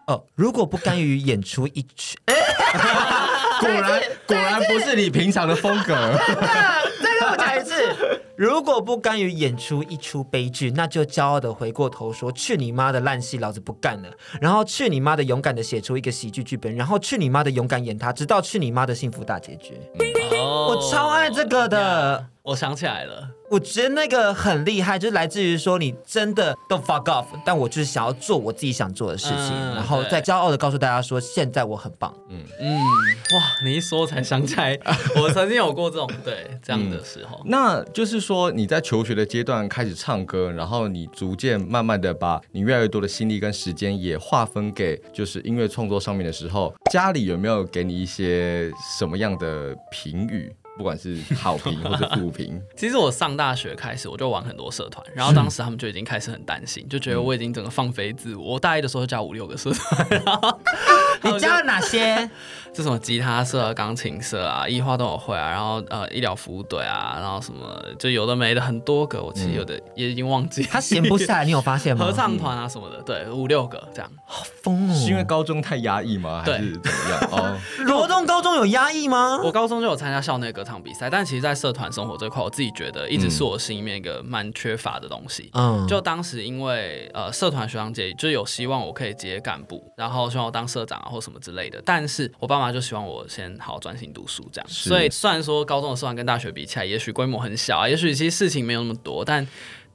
[0.06, 2.18] 哦，如果不甘于演出一曲，
[3.60, 5.96] 果然果然不是你平常的风格。
[7.02, 14.10] 再让我讲一次，如果不甘于演出一出悲剧，那就骄傲的回过头说：“去你妈的烂戏，老子不干了！”
[14.42, 19.80] 然后去你妈的勇敢的写出一个喜剧剧本，然后去你妈的勇敢演他，直到去你妈的幸福大结局。
[20.40, 22.28] 哦、我超爱这个的。
[22.44, 32.14] 我想起来了，我觉得那个很厉害，就是来自于说你真的都 fuck off，但我就是想要做我自己想做的事情，嗯、然后再骄傲的告诉大家说，现在我很棒。
[32.30, 34.78] 嗯嗯，哇，你一说我才想起来，
[35.16, 37.46] 我曾经有过这种对这样的时候、嗯。
[37.46, 50.52] 那就是说你在求学的阶段开始唱歌，然后你逐渐慢慢的把你越来越多的心力跟时间也划分给就是音乐创作上面的时候，家里有没有给你一些什么样的评语？
[50.76, 58.54] 不管是好评或是负评， 其实我上大学开始我就玩很多社团，然后当时他们就已经开始很担心，就觉得我已经整个放飞自我。
[58.54, 60.60] 我大一的时候就加五六个社团，然后
[61.32, 62.28] 你加了哪些？
[62.74, 70.64] 这什么吉他社、钢琴社啊，艺花都有会啊，然后呃医疗服务队啊，然后什么就有的没的很多个，我其实有的也已经忘记。
[70.64, 72.06] 他闲不下来，你有发现吗？
[72.06, 74.12] 合唱团啊什么的，对，五六个这样。
[74.26, 74.94] 好疯哦！
[74.94, 76.42] 是因为高中太压抑吗？
[76.44, 77.30] 还是怎么样？
[77.32, 79.40] 哦，罗东高中有压抑吗？
[79.44, 85.52] 我高中就有参加校内歌唱比赛，但其实，在社团生活这块，我自己觉得一直是我心里面一个蛮缺乏的东西。
[85.54, 93.54] 嗯，就当时因为呃社团学长姐就有希望我可以接干部，然后希望我当社长啊或什么之类的，但是我爸妈就希望我先。
[93.64, 94.70] 好好专心读书，这样。
[94.70, 99.48] 所以虽然说高中的社团跟大学比起来，也许规模很小啊，也许其实事情没有那么多，但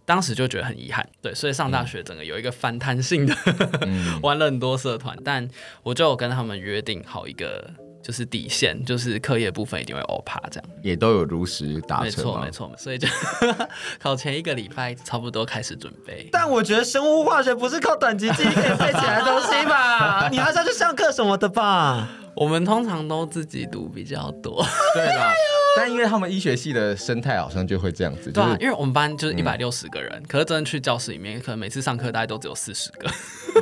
[0.06, 1.06] 当时就觉得很遗憾。
[1.20, 3.36] 对，所以上大学整个有一个反弹性的，
[3.82, 5.46] 嗯、 玩了很多社团，但
[5.82, 7.70] 我就有跟他们约定好一个
[8.02, 10.70] 就是底线，就是课业部分一定会欧趴这样。
[10.82, 12.04] 也都有如实达成。
[12.04, 12.72] 没错，没错。
[12.78, 13.06] 所以就
[14.00, 16.28] 考前一个礼拜差不多开始准备。
[16.32, 20.28] 但我觉得生物化学不是靠短期记忆可以背起来的东西吧？
[20.32, 22.08] 你还是要去上课什么的吧？
[22.34, 25.32] 我们通常都自己读比较多，对吧？
[25.78, 33.10] 但因为他们医学系的生态好像就会这样子，对、啊，因为我们班就是一百六十个人，嗯、可是真的去教室里面，可能每次上课大概都只有四十个。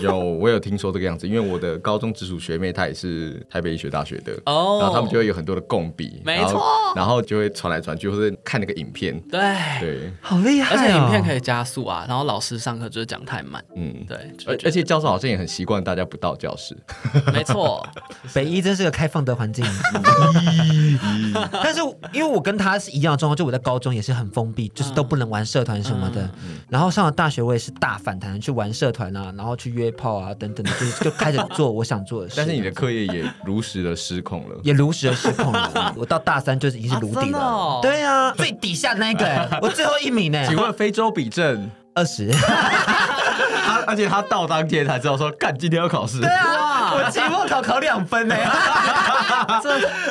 [0.01, 6.63] 有，我有听说这个样子，因为我的高中直属学妹她也是台北医学大学的， 哦，然后他们就会有很多的共笔，没错，
[6.95, 9.41] 然后就会传来传去，或者看那个影片，对。
[9.81, 16.77] 对，好厉害、哦，而且影片可以加速啊，然后老师上课就是讲太慢，嗯，对，而而且教授好像也很习惯大家不到教室，
[17.33, 17.87] 没错，
[18.35, 18.67] 北医。
[18.67, 19.65] 真是个开放的环境。
[21.63, 21.81] 但是
[22.13, 26.23] 因为我跟他是一样的状况，就我在高中也是很封闭，就是都不能玩社团什么的。
[26.23, 32.35] 嗯嗯、然后上了大学，我也是大反弹，去玩社团啊，然后去约炮啊等等的，就就开始做我想做的事。
[32.37, 35.95] 但是你的课业也如实的失控了，也如实的失控了。
[35.97, 37.39] 我到大三就是已经是炉底了。
[37.39, 40.47] 啊哦、对啊，最底下那个， 我最后一名呢。
[40.47, 42.31] 请问非洲比正二十？
[43.67, 46.21] 他而且他到当天才知道说，干今天要考试。
[46.21, 48.35] 对啊，我期末考考两分呢。
[49.63, 49.71] 这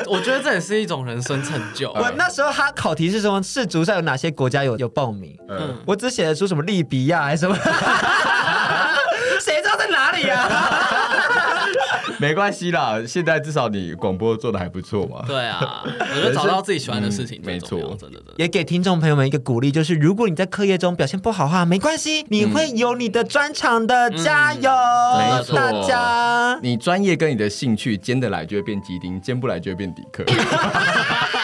[0.09, 1.91] 我觉得这也是一种人生成就。
[1.91, 5.35] 我那时候他考题是说世足赛有哪些国家有有报名？
[5.49, 7.55] 嗯，我只写得出什么利比亚还是什么？
[9.41, 10.84] 谁知道在哪里呀、啊？
[12.25, 15.23] 没关系啦，现在至少你广播做的还不错嘛。
[15.27, 18.33] 对啊， 我觉得找到自己喜欢的事情、嗯，没错，真的真的。
[18.37, 24.71] 也给听众朋友们一个鼓励，就是如果你在课业中表现不好的话，没关系，你会有你的专长的，嗯、加油！
[25.19, 30.23] 没错，大家，你专业跟你的兴趣兼得来就会变基丁，兼不来就会变底克。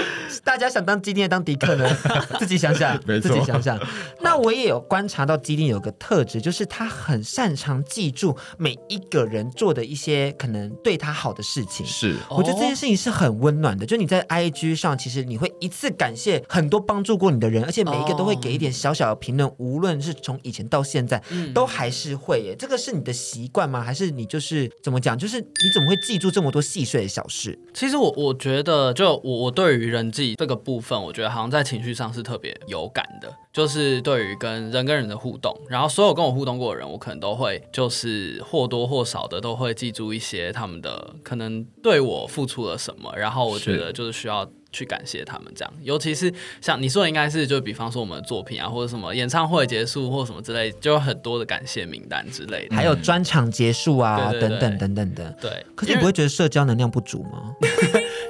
[0.44, 1.88] 大家想当基丁还当迪克呢？
[2.38, 3.78] 自己想想，没错，自己想想。
[4.20, 11.84] 那我也有观察到基丁有个特质，就是他很擅长记住每一个人做的一些可能对他好的事情。
[11.86, 13.84] 是，我觉得这件事情是很温暖的。
[13.86, 21.22] 就你在 IG 上，其实你会一次感谢很多帮助过你的人，而且每一个都会给一点小小的评论，无论是从以前到现在，
[21.54, 22.54] 都还是会耶。
[22.58, 23.80] 这个是你的习惯吗？
[23.80, 25.16] 还是你就是怎么讲？
[25.16, 27.58] 就是你怎么会记住这么多细碎的小事？
[27.74, 55.36] 其实我我觉得，就我我对于人际这个部分，我觉得好像在情绪上是特别有感的，就是对于跟人跟人的互动，然后所有跟我互动过的人，我可能都会就是或多或少的都会记住一些他们的可能对我付出了什么，然后我觉得就是需要去感谢他们这样，尤其是像你说的，应该是就比方说我们的作品啊，或者什么演唱会结束或什么之类，就有很多的感谢名单之类的，还有专场结束啊，对对对等等等等的。
[55.40, 57.54] 对，可是你不会觉得社交能量不足吗？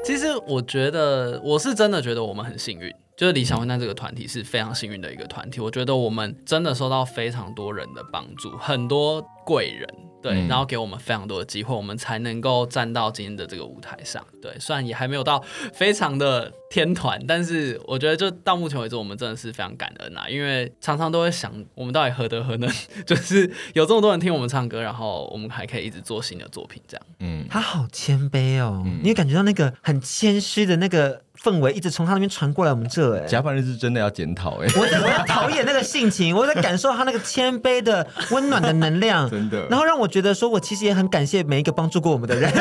[0.06, 5.60] 其实我觉得，我是真的觉得我们很幸运，就是理想混蛋这个团体是非常幸运的一个团体。
[5.60, 9.88] 我觉得我们真的受到非常多人的帮助，很多贵人，
[10.26, 14.24] 对，嗯、然后给我们非常多的机会，我们才能够站到今天的这个舞台上。
[14.42, 15.40] 对，虽然也还没有到
[15.72, 22.68] 非常的天团，但是我觉得就到目前为止，我们真的是非常感恩啊，因为常常都会想，我们到底何德何能，
[23.06, 27.06] 就是有这么多人听我们唱歌，然后我们还可以一直做新的作品，这样。
[27.20, 33.18] 嗯，他好谦卑哦，嗯、你也感觉到那个很谦虚的那个氛围，一直从他那边传过来我们这。
[33.18, 42.52] 哎，甲板日是真的要检讨哎，我我要讨厌那个性情， 我在感受他那个谦卑的温暖的能量，真的，然后让我觉得说，我其实也很感谢每一个帮助过我们的人。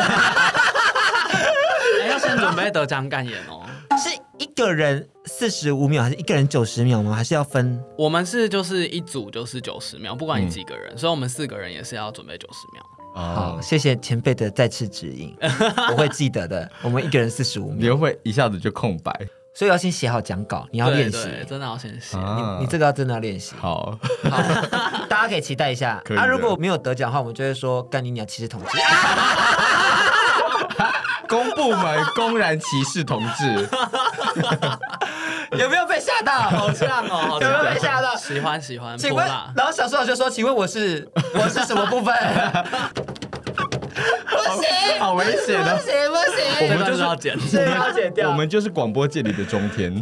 [2.10, 3.66] 要先准备得奖感言哦，
[3.98, 7.14] 是一个人四十五秒，还是一个人九十秒吗？
[7.16, 7.82] 还是要分？
[7.98, 12.84] 我们是就是一组就是九十秒，不管你几个人，嗯、所以我们四个人也是要准备九十秒。
[13.16, 15.34] 好，谢谢前辈的再次指引，
[15.92, 16.70] 我会记得的。
[16.82, 19.12] 我们一个人四十五秒，你会一下子就空白，
[19.54, 22.18] 所以要先写好讲稿，你要练习，真的要先写。
[22.60, 23.56] 你这个要真的要练习。
[23.58, 23.98] 好，
[24.30, 24.42] 好，
[25.08, 26.04] 大家可以期待一下。
[26.18, 28.78] 啊，如果没有得奖的话，我们就会说干你鸟歧视同志。
[31.28, 33.68] 公部门公然歧视同志，
[35.60, 36.34] 有没有被吓到？
[36.50, 38.16] 好像哦，有没有被吓到？
[38.16, 38.98] 喜欢喜欢。
[38.98, 42.14] 请问，然后小苏老师说：“请问我是我是什么部分？”
[44.28, 47.36] 不行，好危险的，不行不行，我们就是要剪，
[47.76, 48.30] 要剪掉。
[48.30, 49.94] 我们就是广播界里的中天。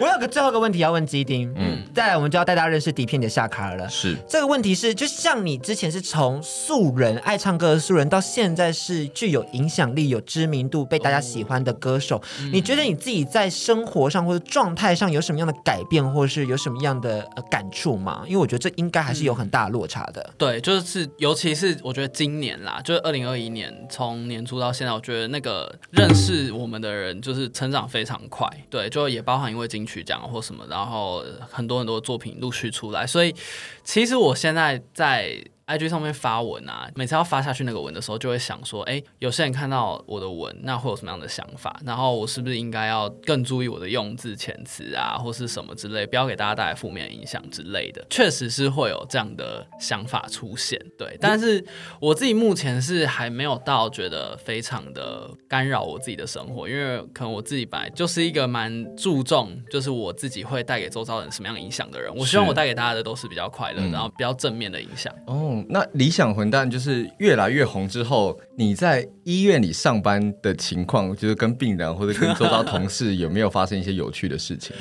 [0.00, 3.86] 我有个最后一个问题要问基丁，嗯，再来我们就要带大家认识底片的夏卡尔了。
[3.88, 18.22] 是这个问题是，就像你之前是从素人爱唱歌的素人，到现在是具有影响力、有知名度、被大家喜欢的歌手，嗯、你觉得你自己在生活上或者状态上有什么样的改变，或者是有什么样的感触吗？
[18.26, 20.22] 因为我觉得这应该还是有很大落差的。
[20.22, 28.48] 嗯、对，就是尤其是我觉得今今年啦，就是二零二一年从年初到现在，我觉得那个认识我们的人就是成长非常快。
[28.70, 29.84] 对，就也包含因为金。
[29.84, 33.34] 曲奖或什么，然后很多很多作品陆续出来，所以
[33.82, 35.42] 其实我现在在。
[35.70, 41.80] IG 上面发文啊，每次要发下去那个文的时候，就会想说，哎，有些人看到我的文，那会有什么样的想法？
[41.86, 48.04] 然后我是不是应该要更注意我的用字遣词啊，或是什么之类，不要给大家带来负面影响之类的。
[48.10, 51.16] 确实是会有这样的想法出现，对。
[51.20, 51.64] 但是
[52.00, 62.12] 我自己目前是还没有到觉得非常的干扰我自己的生活，因为可能我自己本来就是一个蛮注重，就是我自己会带给周遭人什么样影响的人。
[62.12, 65.14] 我希望我带给大家的都是比较快乐，嗯、然后比较正面的影响。
[65.26, 65.59] 哦。
[65.68, 74.74] 那理想混蛋就是越来越红之后，你在医院里上班的情况，就是跟病人或者跟周遭同事有没有发生一些有趣的事情？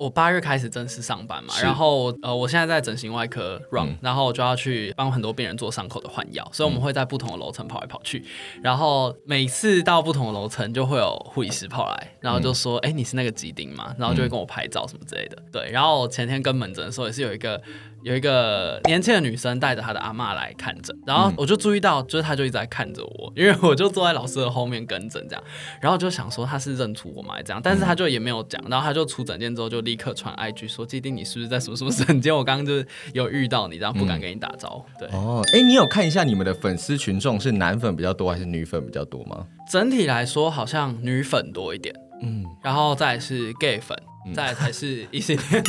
[0.00, 8.24] 我八月开始正式上班嘛，然后呃，我现在在整形外科 run，、嗯、然后我就要去帮很多病人做伤口的换药，所以我们会在不同的楼层跑来跑去，
[8.60, 15.40] 然后每次到不同的楼层就会有护理师跑来，然后就说：“哎、嗯，你是那个吉丁吗？”然后就会跟我拍照什么之类的。
[15.52, 17.62] 对，然后前天跟门诊的时候也是有一个。
[18.02, 25.44] 有一个年轻的女生带着她的阿嬷来看诊，然后我就注意到，就是她就一直在看着我，因为我就坐在老师的后面跟诊这样，
[25.80, 32.34] 然后就想说她是认出我嘛这样，但是她就也没有讲，然后她就出诊间之后就立刻传 IG 说，基丁你是不是在什么什么诊间？
[32.34, 34.84] 我刚刚就是有遇到你，然后不敢跟你打招呼。
[34.98, 39.46] 对哦，哎，你有看一下你们的粉丝群众是男粉比较多还是女粉比较多吗？
[39.70, 43.96] 整体来说好像女粉多一点，嗯，然后再是 gay 粉。
[44.34, 45.62] 再来才是异性恋，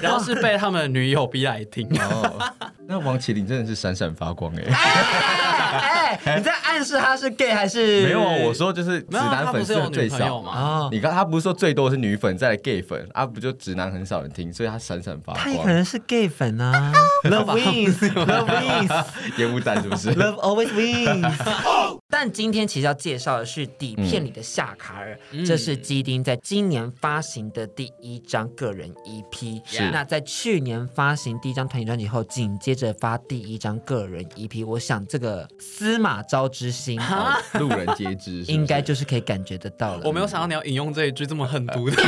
[0.00, 1.88] 然后是被他们的女友逼来听。
[2.00, 2.52] 哦，
[2.86, 4.62] 那王麒麟真的是闪闪发光哎！
[4.64, 8.04] 哎，哎，你在暗示他是 gay 还是？
[8.04, 10.88] 没有啊，我说就是直男粉丝最少嘛。
[10.92, 13.24] 你刚他不是说最多是女粉，再来 gay 粉啊？
[13.26, 15.44] 不就直男很少人听，所以他闪闪发光。
[15.44, 16.92] 他也可能是 gay 粉啊，
[17.24, 19.04] Love wins，Love wins，
[19.38, 21.34] 烟雾弹是不是？Love always wins。
[22.10, 40.02] 但今天其实要介绍的是底片里的夏卡尔，这是基丁在今年发行的第一张个人 EP，是那在去年发行第一张团体专辑后，紧接着发第一张个人 EP，我想这个司马昭之心，哦、 路人皆知是是，应该就是可以感觉得到了。
[40.04, 41.96] 我没有想到你要引用这一句这么狠毒的。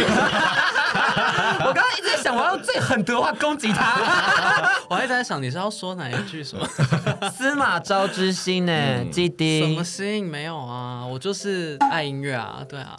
[1.58, 3.96] 我刚刚一直在想，我要用最狠毒的话攻击他。
[4.88, 6.66] 我还在想你是要说哪一句什么？
[7.30, 9.04] 司马昭之心呢？
[9.10, 9.68] 基丁？
[9.68, 10.26] 什么心？
[10.26, 12.96] 没有啊，我就是爱音乐啊，对啊，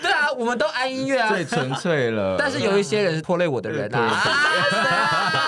[0.00, 2.36] 对啊，我们都爱音乐啊，最纯粹了。
[2.40, 4.22] 但是有一些人是拖累我的人啊。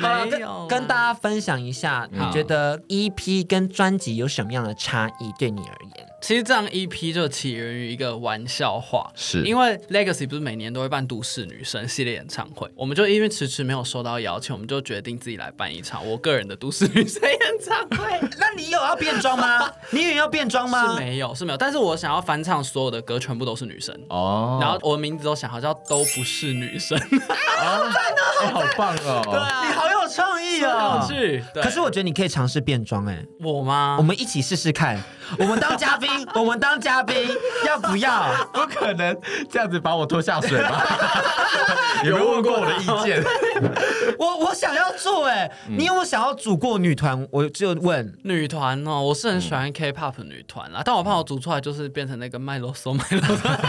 [0.00, 5.32] 没有，跟大家分享一下，你觉得 EP 跟专辑有什么样的差异？
[5.38, 6.06] 对你而言？
[6.24, 18.18] 其实这张 EP 就起源于一个玩笑话，是因为 Legacy 不是每年都会办都市女生系列演唱会，我们就因为迟迟没有收到邀请，我们就决定自己来办一场我个人的都市女生演唱会。
[18.40, 19.70] 那你有要变装吗？
[19.92, 20.94] 你有要变装吗？
[20.94, 21.58] 是没有，是没有。
[21.58, 24.56] 但是我想要翻唱所有的歌，全部都是女生哦。
[24.62, 26.98] 然后我的名字都想好叫都不是女生。
[26.98, 27.92] 好棒
[28.40, 29.22] 哦，好棒哦！
[29.30, 31.04] 对啊，你好有创意哦。
[31.08, 33.24] 是，可是我觉得你可以尝试变装哎。
[33.40, 33.96] 我吗？
[33.98, 35.02] 我们一起试试看。
[35.38, 36.08] 我们当嘉宾。
[36.34, 37.14] 我们当嘉宾
[37.66, 38.26] 要不要？
[38.52, 39.16] 不可能
[39.50, 40.84] 这样子把我拖下水吧？
[42.04, 43.22] 有没有问过我的意见？
[44.18, 47.26] 我我想要做哎、你有没有想要组过女团？
[47.30, 53.60] 我就问女团哦，我是很喜欢 K-pop 女团啦，嗯、但我怕我组出来就是变成那个麦罗松麦罗索团。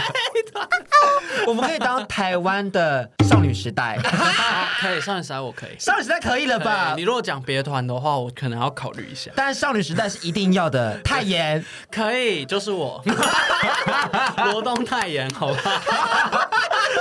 [1.46, 3.98] 我们可以当台湾的少女时代，
[4.80, 6.94] 可以少女时代我可以，少女时代可以了吧？
[6.96, 9.30] 你如果讲别团的话，我可能要考虑一下。
[9.34, 13.02] 但是少女时代是一定要的，泰妍可以，就是我
[14.52, 15.60] 罗东泰妍，好吧？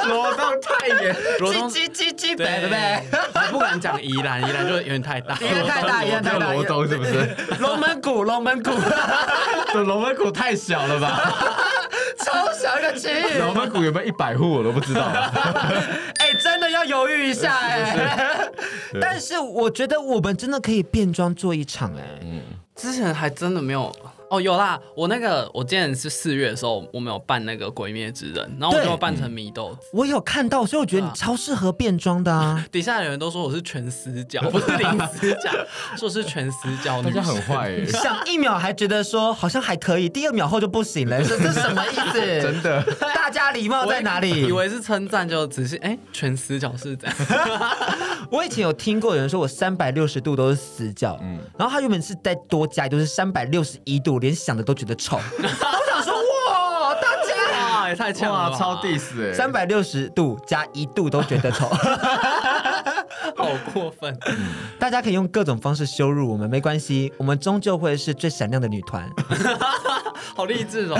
[0.07, 3.51] 罗东泰妍，罗东鸡鸡鸡北对不对？
[3.51, 6.53] 不敢讲宜兰，宜兰就有点太大，宜兰太大，宜兰太大。
[6.53, 7.35] 罗东是不是？
[7.59, 8.71] 龙门谷，龙门谷，
[9.73, 11.33] 龙门谷太小了吧？
[12.23, 15.05] 超小一个区域，龙门谷有没有一百户我都不知道。
[16.19, 18.49] 哎，真的要犹豫一下哎。
[18.99, 22.03] 但是我觉得我们真的可以变装做一场哎。
[22.21, 22.41] 嗯，
[22.75, 23.95] 之前还真的没有。
[24.27, 29.87] 哦，有啦，我那个我今年是四月的时候，我们有扮那个鬼灭之刃，然后我就扮成祢豆子。
[29.93, 32.65] 我有看到，所以我觉得你超适合变装的啊。
[32.71, 35.51] 底下的人都说我是全死角，不是零死角，
[35.95, 37.03] 说是全死角。
[37.03, 42.19] 大家很坏耶，想一秒还觉得说好像还可以，第二秒后就不行了，这是什么意思？
[42.41, 42.83] 真的，
[43.26, 44.45] 大家礼貌在哪里？
[44.45, 47.15] 以为是称赞，就只是哎，全死角是这样。
[48.30, 55.17] 我以前有听过有人说我三百六十度都是死角，嗯，然后他原本是再多加，都是三百六十一度，连想的都觉得丑。
[55.41, 55.47] 我
[55.91, 61.67] 想说，哇，大家也太强了，超 diss 哎，三百六十度加一度都觉得丑。
[63.36, 64.15] 好过分！
[64.78, 69.09] 大家可以用各种方式羞辱我们，没关系，我们终究会是最闪亮的女团。
[70.36, 70.97] 好励志哦，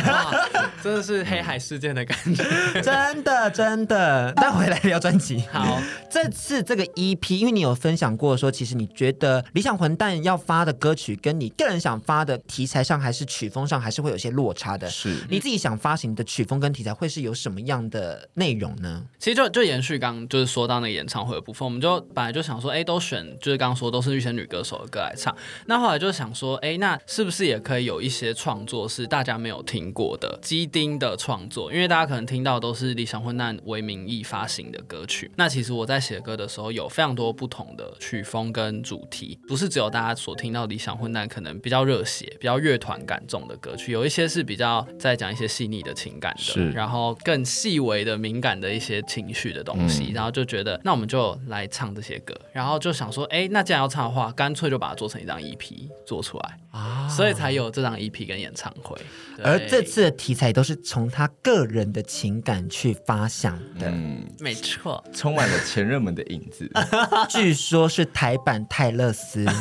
[0.84, 2.44] 真的是黑海事件的感觉，
[2.82, 4.34] 真 的真的。
[4.36, 14.90] 那回来聊专辑，好，这次这个 EP，因为你有分享过说，其实你觉得理想混蛋要发的歌曲，跟你个人想发的题材上，还是曲风上，还是会有些落差的。
[14.90, 19.04] 是，你自己想发行的曲风跟题材会是有什么样的内容呢？
[19.20, 25.36] 其实就就延续刚就是说到那个演唱会的部分，我们就本来就想说，哎，都选就是刚刚说都是一些女歌手的歌来唱，
[25.66, 35.32] 那后来就想说，哎，那是不是也可以有一些创作是大家没有听过的基丁的创作，因为大家可能听到都是理想混蛋为名义发行的歌曲。
[35.36, 58.95] 那其实我在写歌的时候，有非常多不同的曲风跟主题，不是只有大家所听到理想混蛋可能比较热血、比较乐团感重的歌曲，有一些是比较在讲一些细腻的情感的，是然后更细微的敏感的一些情绪的东西，嗯、然后就觉得那我们就来唱这些歌，然后就想说，哎，那既然要唱的话，干脆就把它做成一张 EP 做出来啊，所以才有这张 EP 跟演唱会。
[59.44, 66.70] 而这次的题材都是从他个人的情感去发想的，嗯，没错，充满了前任们的影子，
[67.30, 69.46] 据说是台版泰勒丝。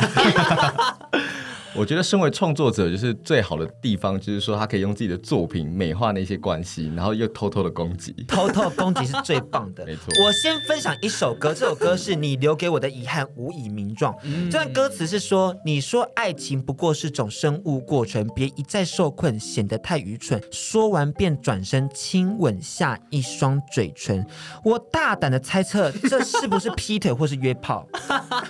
[1.76, 9.84] 我觉得身为创作者，就是最好的地方，就是说他可以用自己的作品美化那些关系，然后又偷偷的攻击，偷偷攻击是最棒的。
[9.86, 14.14] 没错，我先分享一首歌，这首歌是你留给我的遗憾，无以名状。
[14.22, 20.40] 嗯、这段歌词是说，你说爱情不过是种生物过程，别一再受困，显得太愚蠢。
[20.52, 24.24] 说完便转身亲吻下一双嘴唇。
[24.62, 27.88] 我大胆的猜测，这是不是劈腿或是约炮？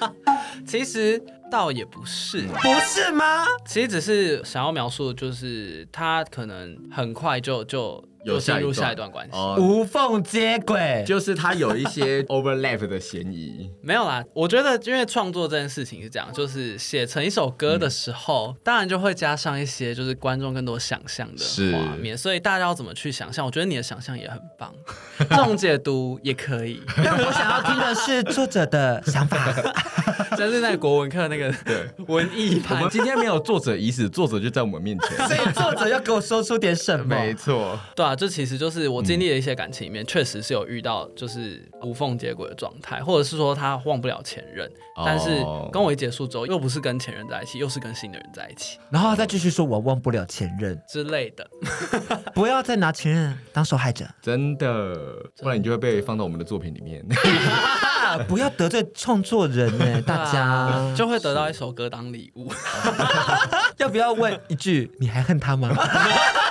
[0.69, 1.23] 其实。
[1.51, 3.45] 倒也不是，不是吗？
[3.67, 8.05] 其实只是想要描述，就是他可能很快就就。
[8.25, 13.71] 有进入下一段关系，哦、无缝接轨，就是他有一些 overlap 的嫌疑。
[13.83, 23.45] 没有啦，我觉得因为创作这件事情是这样，就是写成一首歌的时候，嗯、当然就会加上一些就是观众更多想象的画面，所以大家要怎么去想象？
[23.45, 24.73] 我觉得你的想象也很棒，
[25.19, 26.83] 这种解读也可以。
[26.97, 29.53] 但我想要听的是作者的想法，
[30.37, 32.75] 就是在国文课那个 对文艺派。
[32.77, 37.15] 我们今天没有作者已死，作者就在我们面前，所以作者要给我说出点什么。
[37.15, 38.14] 没错，对啊。
[38.15, 44.71] 这其实就是我经历的一些感情里面，确实是有遇到就是无缝接轨的状态，或者是说他忘不了前任，
[45.05, 51.49] 但是跟我一结束之后，又不是跟前任在一起，又是跟新的人在一起，然后再继续说我忘不了前任之类的，
[52.35, 54.95] 不要再拿前任当受害者，真的，
[55.41, 57.05] 不然你就会被放到我们的作品里面。
[58.29, 62.49] 不要得罪创作人呢，大家就会得到一首歌当礼物。
[63.79, 65.71] 要不要问一句，你还恨他吗？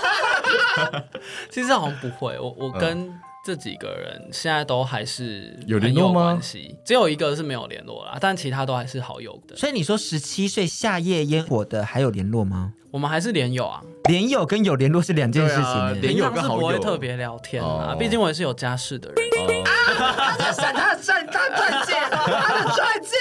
[1.50, 3.14] 其实好像不会，我我跟
[3.46, 6.40] 这几个人现在都还是有联络吗？
[6.86, 9.56] 只有一个是没有联络啦，但其他都还是好友的。
[9.56, 12.74] 所以你说十七岁夏夜烟火的还有联络吗？
[12.92, 16.02] 我们还是连友啊，连友跟有联络是两件事情。
[16.02, 19.18] 连友是不会特别聊天啊，毕竟我也是有家室的人。
[19.64, 20.36] 啊！
[20.38, 23.18] 他闪他闪他钻戒，他的钻戒。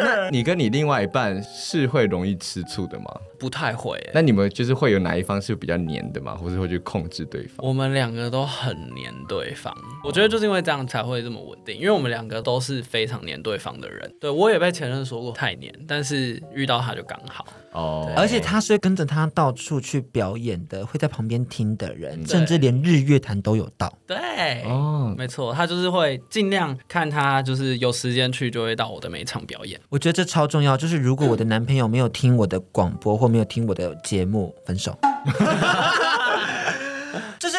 [0.00, 3.06] 那 你跟你另外一半是会容易吃醋的吗？
[3.38, 3.98] 不太会。
[4.14, 6.34] 那你们就是会有哪一方是比较黏的吗？
[6.34, 7.66] 或是会去控制对方？
[7.66, 9.74] 我们两个都很黏对方。
[10.04, 14.12] 我觉得就是因为这样才会这么稳定，因为我们两个都是非常黏对方的人。
[14.20, 17.46] 对，我也被前任说过太黏，但是遇到他就刚好。
[17.72, 23.92] 哦，对而且他是跟着他到处去表演的，会在旁边听的人，甚至连日月潭都有到。
[24.06, 29.80] 对，哦，没错，他就是会尽量看他就是有时间去，就会到我的每一场表演。
[29.88, 34.94] 我觉得这超重要，就是如果我的男朋友没有听我的广播或没有听我的节目，分手。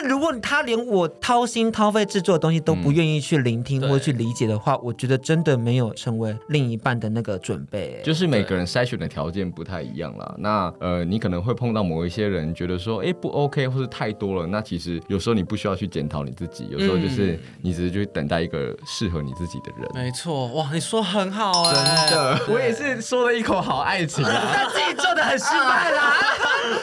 [0.02, 8.02] 就是如果他连我掏心掏肺制作的东西都不愿意去聆听或去理解的话，我觉得真的没有成为另一半的那个准备。
[8.04, 10.36] 就是每个人筛选的条件不太一样啦。
[10.40, 14.48] 那呃，你可能会碰到某一些人觉得说，哎，不 OK，或是太多了。
[14.48, 19.88] 那其实有时候你不需要去检讨你自己，有时候就是你只是去等待一个适合你自己的人。
[19.94, 21.74] 没错，哇，你说很好哎，
[22.10, 26.16] 真的，我也是说了一口好爱情啊， 他自己做的很失败啦。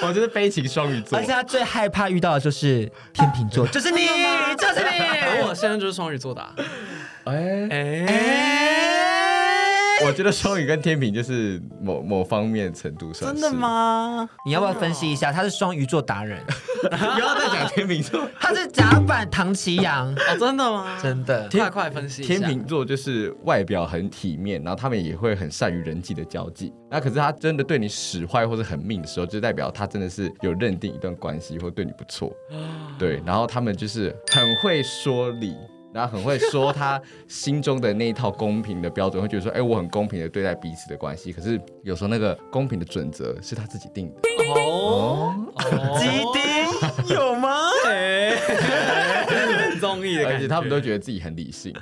[0.07, 2.91] 我就是悲情双鱼座，而且他最害怕遇到的就是。
[3.19, 4.07] 天秤座，就是你，
[4.57, 5.43] 就是你。
[5.43, 6.41] 我现在就是双鱼座的。
[7.25, 7.69] 哎。
[7.69, 8.07] 哎，
[10.07, 13.32] 我觉得双鱼跟天平就是某某方面程度上。
[13.32, 14.28] 真的吗？
[14.46, 15.32] 你要不要分析一下？
[15.32, 16.40] 他是双鱼座达人。
[16.80, 20.14] 不要再讲天秤座， 他是甲板唐奇阳。
[20.14, 20.96] 哦，真的吗？
[21.03, 21.49] 真的。
[21.51, 22.22] 快快分析。
[22.22, 26.72] 天秤座就是外表很体面，然后他们也会很善于人际的交际。
[26.90, 32.32] 那可是他真的对你使坏或者很命的时候，就代表他真的是有认定一段关系或对你不错。
[32.99, 35.57] 对，然后他们就是很会说理，
[35.93, 41.32] 然后很会说他心中的那一套公平的标准，会觉得说，哎，我很公平的对待彼此的关系。
[41.32, 44.20] 可是有时候那个公平的准则是他自己定的。
[44.55, 45.34] 哦，
[45.99, 47.70] 鸡丁有吗？
[49.70, 51.74] 很综艺的感觉，而且他们都觉得自己很理性。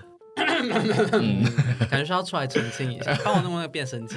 [1.13, 1.45] 嗯，
[1.91, 4.17] 感觉需要出来澄清一下，帮我弄那个变声器。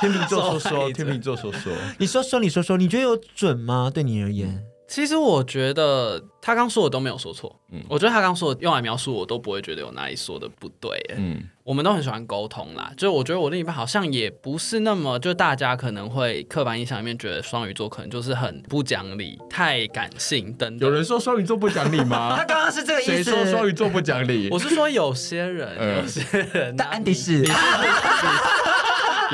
[0.00, 3.90] 天秤座说说，天秤座说说，你说说，你说说，你觉得有准吗？
[3.92, 20.86] 对你而言，其实我觉得他刚说的都没有说错，嗯，我觉得他刚说的用来描述我都不会觉得有哪里说的不对，嗯，我们都很喜欢沟通啦，就我觉得我另一半好像也不是那么，就大家可能会刻板印象里面觉得双鱼座可能就是很不讲理、太感性等等。
[20.86, 22.36] 有人说双鱼座不讲理吗？
[22.36, 23.10] 他刚刚是这个意思。
[23.10, 24.48] 谁说双鱼座不讲理？
[24.50, 26.22] 我是说有些人，嗯、有些
[26.52, 27.42] 人，但安迪是。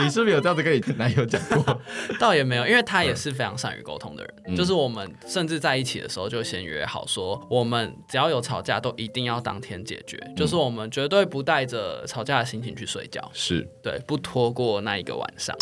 [0.02, 1.80] 你是不是有这样子跟你男友讲过？
[2.18, 4.34] 倒也没有，因为他也是非常善于沟通的人。
[4.46, 10.16] 嗯、就是我们甚至在一起的时候就先约好说，我们只要有吵架都一定要当天解决。
[10.26, 13.30] 嗯、就是我们绝对不带着吵架的心情去睡觉。
[13.32, 15.56] 是对，不拖过那一个晚上。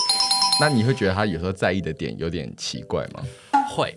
[0.61, 3.22] 那你会觉得他有时候在意的点有点奇怪吗？
[3.70, 3.97] 会。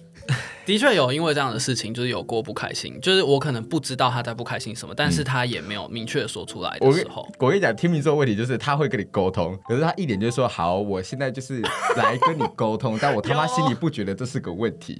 [0.65, 7.27] 的确有因为这样的事情，就是有过不开心，就是我可能不知道他在不开心什么，但是他也没有明确说出来的时候。
[7.39, 11.61] 我跟你讲，天秤座问题就是他会跟你沟通，可是他一点就是说好，我现在就是
[11.95, 14.99] 来跟你沟通，但我他妈心里不觉得这是个问题。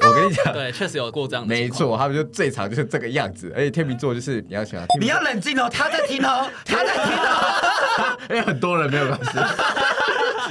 [0.00, 1.54] 我跟你讲，对， 确实有过这样的。
[1.54, 9.30] 没错，他们就最常就是这个样子，而且天秤座就是你要想，你要冷静哦，他在听哦，他在听哦，因 为很多人没有关系。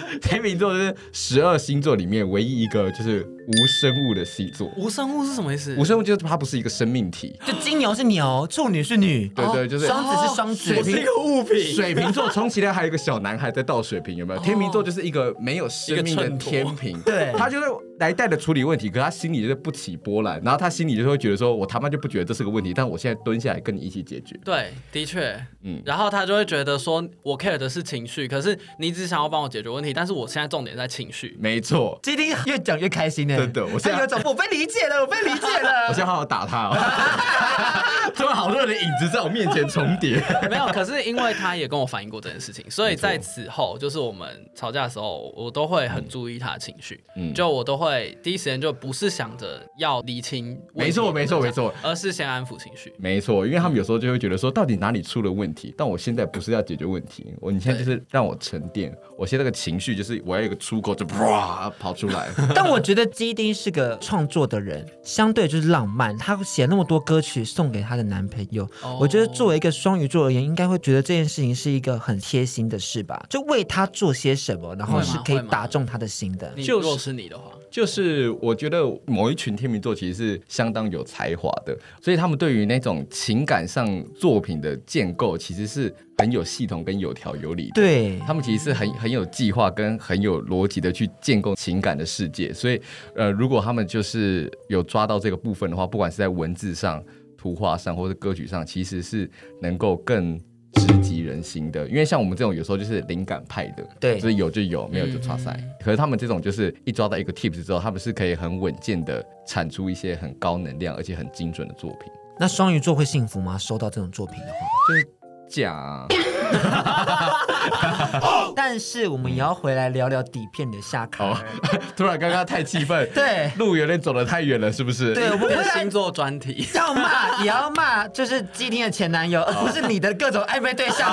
[0.21, 3.25] 天秤座就是十二星座里面唯一一个就是。
[3.47, 5.75] 无生物的星座，无生物是什么意思？
[5.77, 14.41] 无生物就是它不是一个生命体，就金牛是牛，处女是女，对对，就是双子是双子，水瓶是一个物品，水瓶座充其量还有一个小男孩在倒水瓶，有没有？
[14.41, 17.67] 天秤座就是一个没有生命的天平，对，他就是
[17.99, 24.37] 来带的处理问题，可他心里就是不起波澜，然后他心里就会觉得说，我他妈就不觉得这是个问题，但我现在蹲下来跟你一起解决。
[24.43, 31.99] 对，的确，嗯，然后他就会觉得说，我 care 的是情绪，可是你只想要帮我解决问题，但是我现在重点在情绪，没错。
[32.03, 34.21] 今天越讲越开心呢，真的，我现在有种。
[34.25, 35.87] 我被理解了，我被理解了。
[35.89, 36.75] 我现在好好打他哦。
[38.15, 40.21] 突然好多人的影子在我面前重叠。
[40.49, 47.03] 没有，可是因为他也跟我反映过这件事情，所以在此后，就是我们吵架的时候，我都会很注意他的情绪。
[47.15, 47.84] 嗯，就我都会
[48.21, 50.59] 第一时间就不是想着要理清。
[50.73, 52.93] 没错，没错，没错，而是先安抚情绪。
[52.97, 55.73] 没错，因为他们有时候就会觉得说，到底哪里出了问题？
[55.77, 58.95] 但我现在不是要解决问题，我你现在就是让我沉淀。
[59.17, 62.29] 我现在这个情绪就是我要有一个出口，就哇跑出来。
[62.53, 66.17] 但我觉得基丁是个创作的人，相对就是浪漫。
[66.17, 69.01] 他写那么多歌曲送给他的男朋友，oh.
[69.01, 73.25] 我觉得作为一个双鱼座而言，应该会觉得这件事情是一个很贴心的事吧？
[73.29, 76.51] 就为他做些什么，然后是可以打中他的心的。
[76.63, 85.93] 就如果是你的话，就是我觉得某一群天秤座其实是相当有才华的，所以他们对于那种情感上作品的建构，其实是。
[86.17, 92.81] 很有系统跟有条有理的，对，他们其实是很很有计划跟很有逻辑的去建构情感的世界，所以
[93.13, 97.03] 呃，如果他们就是有抓到这个部分的话，不管是在文字上、
[97.37, 99.29] 图画上或者歌曲上，其实是
[99.61, 100.39] 能够更
[100.75, 101.87] 直击人心的。
[101.87, 105.57] 因为像我们这种有时候就是灵感派的，对，所以有就有，没有就差赛。
[105.61, 112.11] 嗯、可是他们这种就是一抓到一个 tips 之后，他们是可以很稳健的产出一些很高能量而且很精准的作品。
[112.39, 113.57] 那双鱼座会幸福吗？
[113.57, 114.59] 收到这种作品的话，
[114.89, 115.07] 就是。
[115.47, 116.07] 讲，
[118.55, 121.23] 但是我们也要回来聊聊底片的下卡。
[121.25, 121.37] 哦、
[121.95, 125.13] 突然刚刚太气愤，对，路有点走得太远了，是不是？
[125.13, 131.09] 对，我们星座专题要骂也要骂，就是基丁的前男友，而 不是你的各种暧昧对象。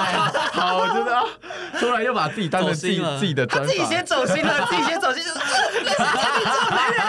[0.52, 1.26] 好，我知道。
[1.78, 5.38] 突然又把自己当成自己自己的专，自己先走心了，自己先走心，就是
[5.84, 7.02] 那是天秤座男人，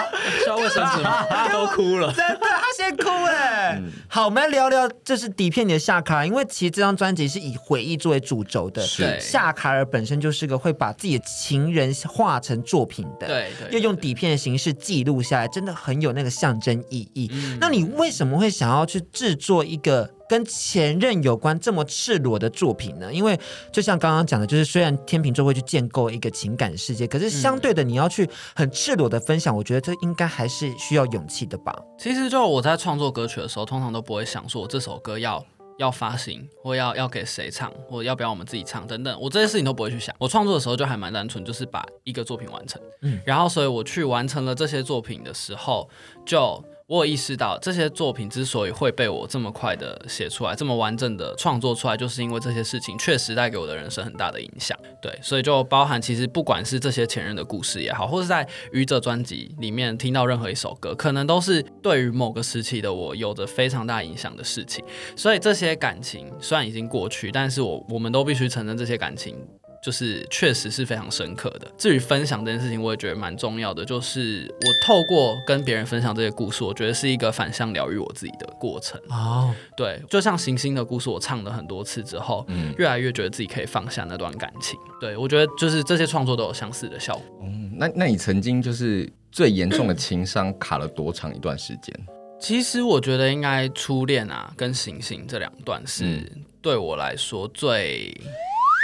[0.43, 1.25] 需要卫生纸吗？
[1.51, 3.77] 都哭了，真的，他先哭哎。
[3.77, 17.29] 嗯、好，我们来聊聊，就是底片里的夏卡，因为其实这张专辑是以回忆作为主轴的，是夏卡尔本身就是个会把自己的情人画成作品的，对，又用底片的形式记录下来，真的很有那个象征意义。
[17.31, 20.09] 嗯、那你为什么会想要去制作一个？
[20.27, 23.13] 跟前任有关这么赤裸的作品呢？
[23.13, 23.39] 因为
[23.71, 31.75] 就像刚刚讲的，就是虽然天秤座会去建构一个情感世界，可是相对的，你要去很赤裸的分享，我觉得这应该还是需要勇气的吧。
[31.99, 35.45] 其实就我在创作歌曲的时候，通常都不会想说我这首歌要
[35.77, 40.15] 要发行，或要要给谁唱，或要不要我们自己唱等等，我这些事情都不会去想。
[40.17, 42.81] 我创作的时候就还蛮单纯，就是把一个作品完成。
[43.01, 45.89] 嗯，然后所以我去完成了这些作品的时候，
[46.25, 46.63] 就。
[46.87, 54.77] 我有意识到，这些作品之所以会被我这么快的写出来，这么完整的创作出来，就是因为这些事情确实带给我的人生很大的影响。
[55.01, 64.83] 对，所以就包含其实不管是这些前任的故事也好，或是在愚者专辑里面听到任何一首歌，可能都是对于某个时期的我有着非常大影响的事情。
[65.15, 69.37] 所以这些感情虽然已经过去，但是我我们都必须承认这些感情。
[69.83, 71.69] 就是确实是非常深刻的。
[71.77, 73.83] 至于分享这件事情，我也觉得蛮重要的。
[73.83, 78.99] 就是我透过跟别人分享这些故事，我觉得是一个反向疗愈我自己的过程。
[79.09, 84.79] 哦，对，就像行星的故事，我唱了很多次之后，嗯，越来越觉得自己可以放下那段感情。
[85.01, 87.41] 对，我觉得就是这些创作都有相似的效果。
[87.43, 91.93] 嗯，那那你曾经就是最严重的情伤卡了多长一段时间？
[92.39, 96.31] 其实我觉得应该初恋啊跟行星这两段是
[96.61, 98.15] 对我来说最。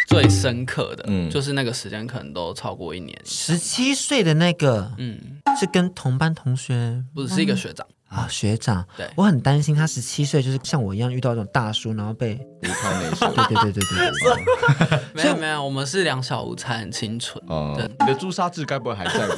[0.10, 3.16] 最深刻的，嗯，就是那个时间可能都超过一年。
[3.24, 7.86] 十七岁的那个，嗯，是跟同班同学，不是，是一个学长。
[8.10, 13.28] 啊，学长，对，我很担心他十七岁就是像我一样遇到这种大叔，然后被无套内射。
[13.28, 15.00] 对对对对对。
[15.14, 17.44] 没有没有，我们是两小无猜，很清纯。
[17.48, 19.36] 哦，你的朱砂痣该不会还在吧？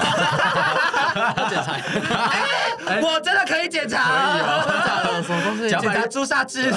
[1.38, 1.90] 要检查一下。
[3.04, 4.32] 我真的可以检查。
[4.32, 5.24] 可以哦。
[5.26, 5.70] 什么东西？
[5.70, 6.72] 检查朱砂痣。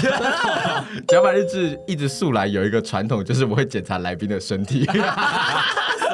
[1.06, 4.84] 甲板日志一直素来有一个传统，就是我会检查来宾的身体。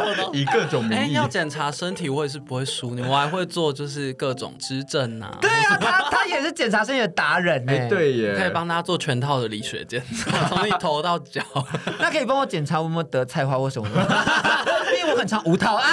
[0.32, 1.00] 以各种名义。
[1.00, 5.36] 哎，要检查身体，我也是不会输你，我还会做就是各种支证啊。
[5.40, 7.86] 对啊，他他也是检查身体的达人 哎。
[7.88, 11.42] 对耶，可以帮他做全套的理学检查， 从你头到脚。
[11.98, 14.06] 那可以帮我检查我有没有得菜花或什么吗？
[14.98, 15.84] 因为我很常无套啊。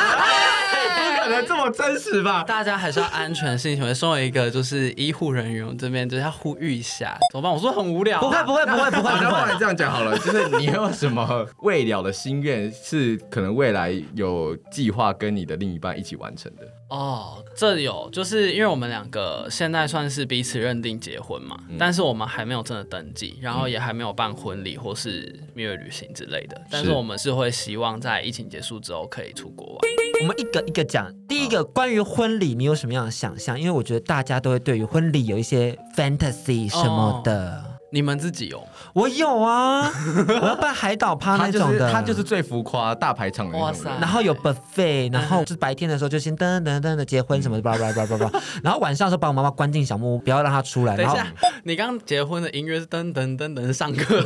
[1.48, 2.44] 这么真实吧？
[2.44, 3.94] 大家还是要安全性行为。
[3.94, 7.52] 身为一个就是医护人员，我这边就是要呼吁一下，怎么办？
[7.52, 8.22] 我说很无聊、啊。
[8.22, 9.14] 不会不会不会不会。
[9.22, 16.68] 那不然这样讲好了， 就是你有什么未了的心愿，是可能未来有计划跟你的另一半一起完成的？
[16.90, 26.56] 哦，这有，就是因为我们两个现在算是彼此认定结婚嘛，嗯、但是我们还没有真的登记，然后也还没有办婚礼或是蜜月旅行之类的。
[26.56, 29.78] 是但是我们是会希望在疫情结束之后可以出国玩。
[30.22, 31.14] 我们一个一个讲。
[31.28, 33.60] 第一个关于婚礼，你有什么样的想象？
[33.60, 37.66] 因为我觉得大家都会对于婚礼有一些 fantasy 什么的。
[37.66, 38.68] 哦、你们自己有？
[38.94, 39.90] 我有啊，
[40.42, 41.92] 我要办海岛趴那种的。
[41.92, 43.68] 他就是最浮夸大排场的那种。
[43.68, 43.90] 哇塞！
[44.02, 48.40] 然后有 buffet，然后就是白天的时候就先噔噔噔的结婚什么的，叭叭叭叭叭。
[48.64, 50.96] 然后晚上的时候把我妈妈关进小木屋，不要让她出来。
[50.98, 51.26] 等一下，
[51.64, 54.22] 你刚结婚的音乐是噔噔噔噔上课。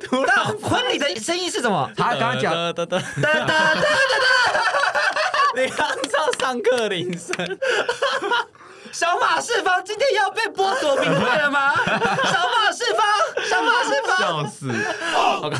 [0.00, 1.90] 突然，婚礼的声音是什么？
[1.96, 3.84] 他刚刚讲噔噔噔噔噔。
[5.56, 7.34] 你刚唱上课铃声，
[8.92, 11.74] 小马四方今天要被剥夺名牌了吗？
[11.86, 13.04] 小马四方，
[13.48, 14.72] 小马四方，笑死！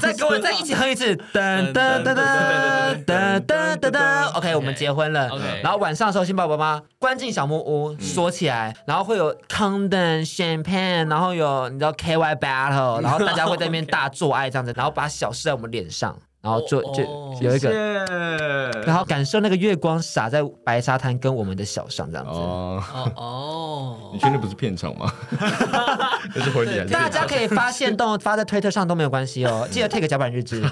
[0.01, 4.37] 再跟我再一起哼一次，噔噔噔噔噔噔噔噔。
[4.37, 5.29] OK，我们结婚了。
[5.29, 16.17] OK，然后晚上的时候先把我妈妈关进小木屋锁起来，然后会有 condom champagne，然后有你知道 KY battle，然后大家会在那边大做爱这样子，然后把小事在我们脸上。
[16.41, 17.03] 然后就就
[17.41, 22.31] 有一个，然后感受那个月光洒在白沙滩跟我们的小上这样子。
[22.33, 22.83] 哦
[23.17, 25.13] 哦， 你确定不是片场吗？
[26.33, 26.89] 这是婚礼。
[26.91, 30.63] 大家可以发现动 发在推特上都没有关系哦，记得 take 甲板日志，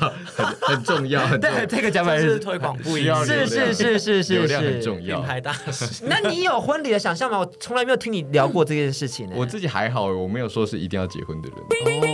[0.60, 1.26] 很重要。
[1.38, 5.18] 对，take 甲板日志推广不一样，是是是是是，流量很重要。
[5.18, 6.04] 品牌大使。
[6.06, 7.38] 那你有婚礼的想象吗？
[7.40, 9.28] 我从来没有听你聊过这件事情。
[9.34, 11.58] 我自己还好，我没有说是一定要结婚的人。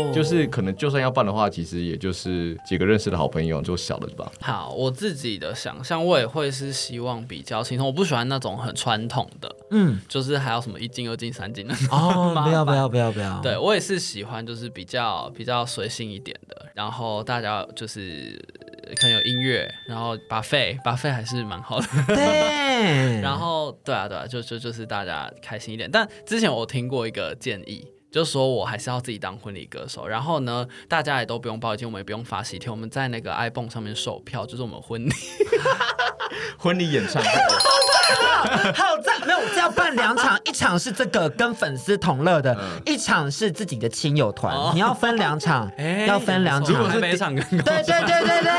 [0.09, 3.41] 哦，就是可能就算要办的话，其实也就是几个认识的好朋友。
[3.62, 4.30] 就小了吧。
[4.40, 7.86] 好，我自己的想象，我也会是希望比较轻松。
[7.86, 11.74] 我不喜欢那种很传统的，嗯，就是还有什么一进二进三进的。
[11.90, 13.40] 哦，不要不要不要不要。
[13.40, 16.66] 对，我也是喜欢，就是比较比较随性一点的。
[16.74, 18.40] 然后大家就是
[18.97, 21.86] 可能有音乐，然后 buffet buffet 还是蛮好的。
[22.07, 23.20] 对。
[23.22, 25.90] 然后对啊对啊，就就就是大家开心一点。
[25.90, 27.86] 但之前我听过一个建议。
[28.12, 35.12] 就说我还是要自己当婚礼歌手，然后呢，大家也都不用报警，我们也不用发喜帖，我们在那个 iPhone 上面售票，就是我们婚礼。
[36.58, 37.28] 婚礼演唱会，
[38.72, 39.20] 好赞！
[39.26, 45.70] 没有，这要办两场，一场是这个跟粉丝同乐的，一场是自己的亲友团，你要分两场，
[46.06, 48.52] 要分两场，如果是每场跟对对对对对，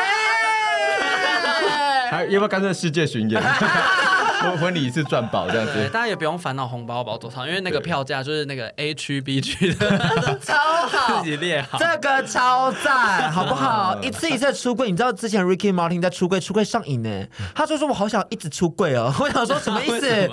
[2.09, 3.41] 还要不要干脆世界巡演？
[4.43, 9.89] 婚婚礼一次赚饱这样子，大家也不用烦恼红包包多少，因为那个票价就是那个 A 区 B 区的，
[10.43, 10.53] 超
[10.87, 13.97] 好，自己列好，这个超赞，好不好？
[14.01, 17.25] 一次一次出柜，你知道之前 Ricky Martin 在出柜出柜上瘾呢，
[17.55, 20.29] 他就说我好想一直出柜哦， 我想说什么意思？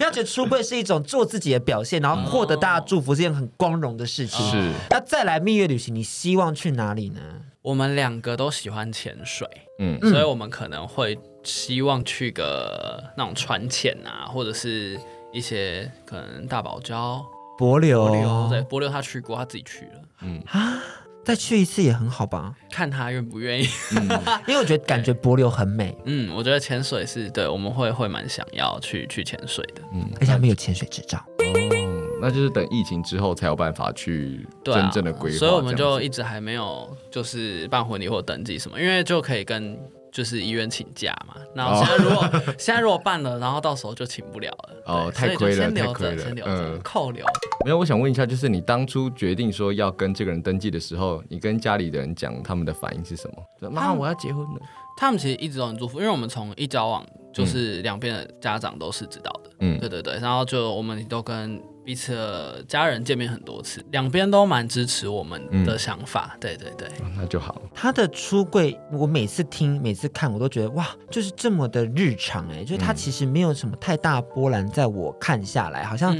[0.00, 4.44] 要觉得出柜是一种做自己的表现，然后获得大家祝福是一件很光荣的事情。
[4.50, 7.20] 是，那再来蜜月旅行，你希望去哪里呢？
[7.62, 9.48] 我们两个都喜欢潜水，
[9.78, 11.18] 嗯，所以我们可能会。
[11.44, 14.98] 希望去个那种船潜啊，或者是
[15.32, 17.22] 一些可能大堡礁、
[17.58, 20.42] 帛琉，对，帛琉他去过，他自己去了，嗯。
[20.48, 20.82] 啊，
[21.24, 22.54] 再去一次也很好吧？
[22.70, 23.66] 看他愿不愿意，
[23.96, 24.08] 嗯、
[24.46, 39.78] 因为我觉得感觉帛琉很美，嗯，我觉得潜水是对，我们会会蛮想要去去潜水的，嗯，而且还没有潜水执照，哦，那就是等疫情之后才有办法去真正的规划，所以我们就一直还没有就是办婚礼或登记什么，因为就可以跟。
[40.14, 42.32] 就是医院请假嘛，然后现在如果、oh.
[42.56, 44.82] 现在如果办了，然后到时候就请不了了。
[44.86, 47.26] 哦，太亏了，先留着，先留着，嗯，扣留。
[47.64, 53.68] 没有，我想问一下，就是你当初决定说要跟这个人登记的时候，你跟家里的人讲他们的反应是什么？
[53.68, 54.60] 妈，我要结婚了。
[54.96, 59.50] 他们其实一直都很祝福，因为我们从一交往就是两边的家长都是知道的。
[59.58, 61.60] 嗯，对对对，然后就我们都跟。
[61.84, 66.30] 彼此的家人见面很多次，两边都蛮支持我们的想法。
[66.34, 67.60] 嗯、对对对，那就好。
[67.74, 76.16] 他的出柜，我每次听、每次看，我都觉得哇，就是这么的日常哎，就是他其实没有什么太大波澜，在我看下来，好像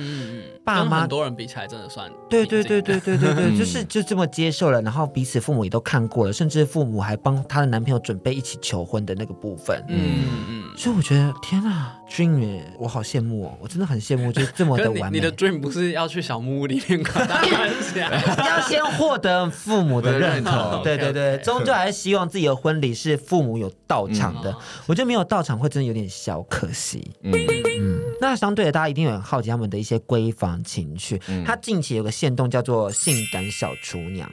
[0.65, 9.83] 爸妈很多人比起来真的算对对对对对对对， 就是就这么接受了，然后彼此父母也都看过了，甚至父母还帮她的男朋友准备一起求婚的那个部分。
[9.89, 15.19] 嗯嗯，所以我觉得天哪，Dream，我好羡慕哦，我真的很羡慕，就是这么的完美。
[15.19, 15.55] 你的 Dream。
[15.61, 17.27] 不是要去小木屋里面看，
[18.39, 20.83] 要先获得父母的认同。
[20.85, 24.55] 对对对，终究还是希望自己的婚礼是父母有到场的。
[24.87, 27.11] 我觉得没有到场会真的有点小可惜。
[27.23, 28.01] 嗯嗯。
[28.25, 31.20] 那相对的，大家一定有很好奇他们的一些闺房情趣。
[31.45, 34.31] 他近期有个线动叫做“性感小厨娘”。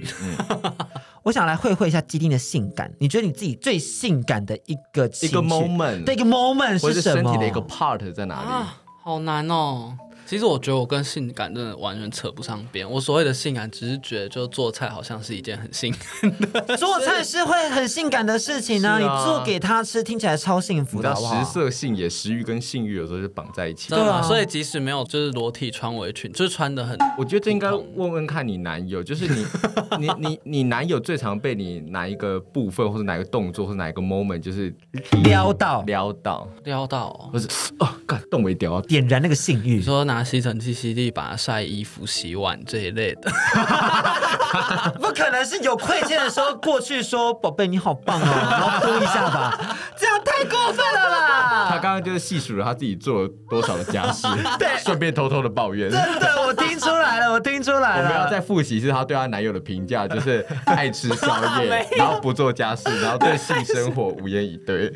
[1.23, 2.91] 我想来会会一下基丁的性感。
[2.99, 7.31] 你觉得你自己最性感的一个一个 moment，的一个 moment 是什么？
[7.31, 8.67] 身体的一个 part 在哪里？
[9.03, 9.95] 好难哦。
[10.25, 12.89] 其实我觉得我跟性感真的完全扯不上边。
[12.89, 16.75] 我所谓的性感，只是觉得就做菜好像是一件很性感的。
[16.77, 18.95] 做菜是会很性感的事情呢、啊。
[18.95, 21.13] 啊、你做给他吃，听起来超幸福的。
[21.15, 23.89] 食色性也，食欲跟性欲有时候就绑在一起。
[23.89, 26.97] 对啊，所以即使没有就是裸体穿围裙，就是穿的很。
[27.17, 29.45] 我觉得这应该问问看你男友，就是你
[29.99, 34.73] 你你你男友最常被你哪一个部分，或者哪个动作，或者哪一个 moment，就是
[35.23, 37.47] 撩到撩到撩到，不是
[37.79, 39.75] 哦，干动为屌，点燃那个性欲。
[39.75, 43.31] 你说拿吸尘器吸地把晒衣服、洗碗这一类的，
[44.99, 49.57] 不可能是有亏欠的时候过去说：“宝贝，你好棒哦，然后哭一下吧。
[49.95, 51.67] ”这样太过分了啦！
[51.69, 54.27] 他刚刚就是细数了他自己做了多少的家事，
[54.59, 55.89] 对，顺便偷偷的抱怨。
[55.89, 58.03] 真的，我听出来了，我听出来了。
[58.03, 64.93] 我们要再复习是他对他男友的评价，就是爱吃宵夜，然后不做家事，然后对性生活无言以对。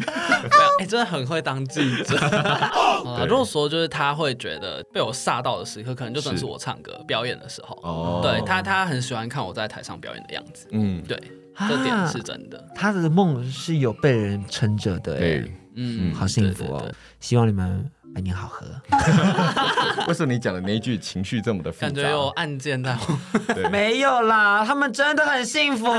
[0.79, 2.17] 哎，真的很会当记者。
[2.17, 7.79] 啊，如果说就是他会觉得被我煞到的时刻，可能就算是我唱歌表演的时候。
[7.83, 10.67] 哦，对他，他很喜欢看我在台上表演的样子。
[10.71, 11.21] 嗯，对，
[11.69, 12.67] 这点是真的。
[12.73, 15.17] 他的梦是有被人撑着的。
[15.17, 15.43] 哎，
[15.75, 16.91] 嗯，好幸福哦。
[17.19, 18.65] 希望你们百年好合。
[20.07, 21.87] 为什么你讲的那一句情绪这么的复杂？
[21.87, 22.97] 感觉有案件在。
[23.69, 25.85] 没有啦，他们真的很幸福。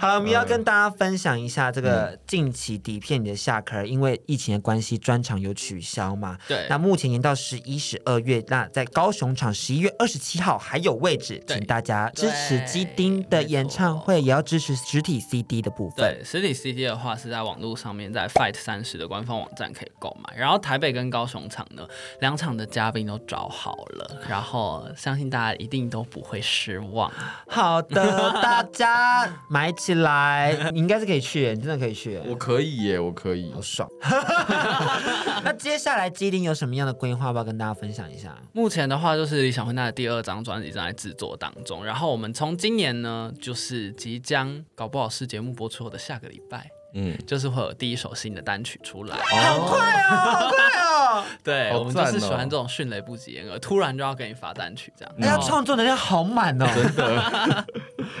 [0.00, 6.38] 好，我们要跟大家分享一下这个近期底片你的下壳，因为疫情的关系，专场有取消嘛？
[6.46, 6.66] 对。
[6.70, 15.96] 那目前延到十一、十二月，那在高雄场十一月二十七号还有位置，请大家支持基丁的演唱会，也要支持实体 CD 的部分。
[15.98, 20.36] 对，实体 CD 的话是在网络上面，在 Fight 三十的官方网站可以购买。
[20.36, 21.84] 然后台北跟高雄场呢，
[22.20, 27.10] 两场的嘉宾都找好了，然后相信大家一定都不会失望。
[27.48, 32.20] 好的，大家买起来，你应该是可以去，你真的可以去。
[32.26, 33.88] 我可以耶，我可以，好爽。
[35.42, 38.36] 那接下来基丁有什么样的规划，要不要跟大家分享一下？
[38.52, 46.70] 目前的话，就是理想混蛋的第二张专辑正在制作当中，然后我们从今年呢，就是即将搞不好是节目播出后的下个礼拜。
[46.94, 49.78] 嗯，就是会有第一首新的单曲出来，好快
[50.10, 50.58] 哦，好快
[51.20, 51.24] 哦！
[51.42, 55.14] 对，我们就是喜欢这种迅雷不及掩耳，突然就要给你发单曲这样。
[55.20, 57.66] 哎呀，创作能量好满哦，真的。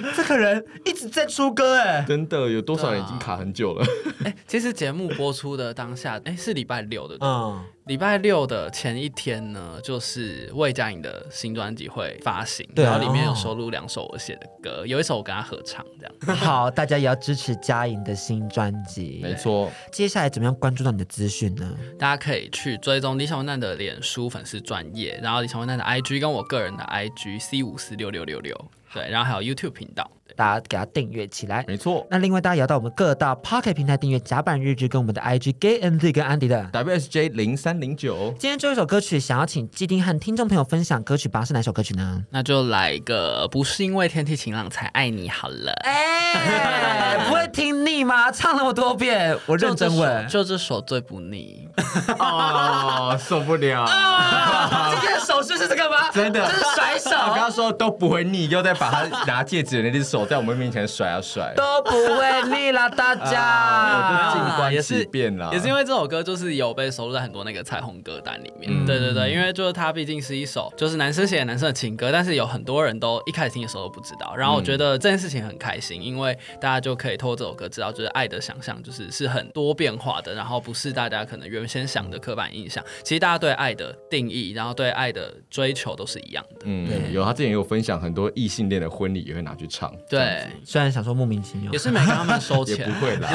[0.16, 3.84] 这个人一直在出歌哎，真的有多少人已经卡很久了？
[4.24, 7.62] 哎，其实节目播出的当下，哎，是礼拜六的，嗯。
[7.90, 16.36] 礼拜六的前一天呢，就是魏佳颖的新专辑会发行，对啊、然后里面有收录两首我写的歌，有一首我跟她合唱，这样。
[16.38, 19.18] 好，大家也要支持佳颖的新专辑。
[19.20, 19.68] 没错。
[19.90, 21.68] 接下来怎么样关注到你的资讯呢？
[21.98, 28.56] 大家可以去追踪李小文蛋的脸书粉丝专页，然后李小文蛋的 IG 跟我个人的 IG C 五四六六六六，
[28.94, 30.08] 对，然后还有 YouTube 频道。
[30.40, 32.06] 大家给他订阅起来，没错。
[32.08, 38.34] 那另外大家也要到我们各大 Pocket 平台订阅甲板日志，跟我们的 IG Gay NZ 跟安迪的 WSJ 零三零九。
[38.38, 42.24] 今天最后一首歌曲，想要请基丁和听众朋友分享歌曲吧，是哪首歌曲呢？
[42.30, 45.72] 那就来一个，不是因为天气晴朗才爱你好了。
[45.84, 48.32] 哎、欸，不会听腻吗？
[48.32, 51.68] 唱那么多遍，我认真问，就这首最不腻。
[52.18, 53.84] 哦，受不了。
[53.84, 56.10] 哦、今天的手势是这个吗？
[56.14, 57.10] 真的，这是甩手。
[57.10, 60.26] 我刚刚说都不会腻，又在把它拿戒指的那只手。
[60.30, 64.30] 在我们面前甩啊甩，都不会腻啦，大家。
[64.32, 68.70] 静观其变啦，也是因为这首歌就是有被收录在很多那个彩虹歌单里面。
[68.72, 74.32] 嗯、对对对，因为就是它毕竟是一首就是男生写的男生的情歌，但是有很多人都一开始听的时候都不知道。
[74.36, 82.84] 然后我觉得这件事情很开心，因为大家就可以透过这首歌知道，就是爱的想象就是是很多变化的，然后不是大家可能原先想的刻板印象。
[83.02, 86.60] 其实大家对爱的定义，然后对爱的追求都是一样的。
[86.66, 89.92] 嗯，对有他之前也有分享很多异性恋的婚礼也会拿去唱。
[90.10, 93.28] 对，虽然想说莫名其妙，也是没跟他们收 钱，也不会啦。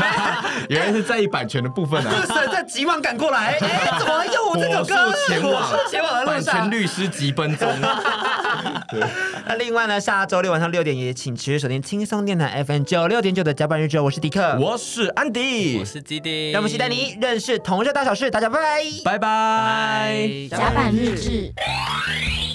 [0.70, 2.10] 原来是在意版权的部分啊！
[2.22, 5.12] 是在急忙赶过来，哎，怎么又我这首歌？
[5.28, 7.68] 前往前往的路上，版权律师急奔中。
[9.46, 21.52] 那另外呢，下周六晚上六点也请持续锁定轻松电台 FM 九六点九的甲板日志，我是迪克，我是安迪，我是基丁，让我们期待你认识同志大小事，大家拜拜，拜拜，甲板日志，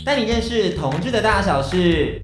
[0.04, 2.20] 带你认识同志的大小事。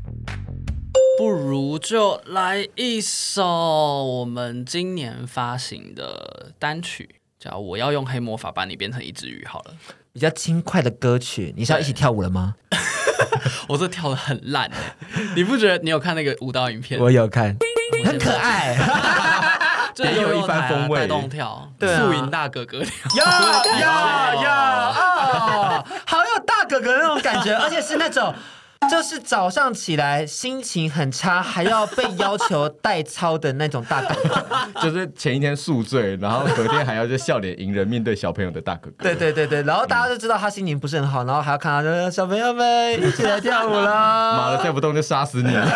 [1.17, 9.73] 不如就来一首我们今年发行的单曲，叫《我要用黑魔法把你变成一只鱼》好了，
[10.13, 11.53] 比较轻快的歌曲。
[11.57, 12.53] 你是要一起跳舞了吗？
[13.67, 14.69] 我这跳的很烂，
[15.35, 15.79] 你不觉得？
[15.83, 16.99] 你有看那个舞蹈影片？
[17.01, 17.57] 我有看，
[18.05, 18.77] 很可爱，
[19.97, 20.99] 也有一番风味。
[20.99, 24.93] 带动跳，对，素银大哥哥跳，呀 呀呀！
[24.95, 28.31] 哦，好有大哥哥那种感觉，而且是那种。
[28.89, 34.45] 就是早上起来心情很差，还要被要求代操的那种大哥哥，
[34.81, 39.03] 就是前一天宿醉，然后隔天还要就笑脸迎人面对小朋友的大哥哥。
[39.03, 45.65] 对对对对，然后大家就知道他心情不是很好，然后还要看他说小朋友们一起来跳舞啦，妈的跳不动就杀死你了，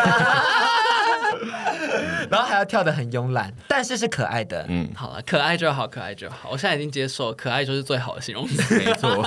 [2.30, 4.66] 然后还要跳得很慵懒，但是是可爱的。
[4.70, 9.26] 嗯，好了，可爱就好，可爱就好，我现在已经接受，可爱就是最好的形容词，没错。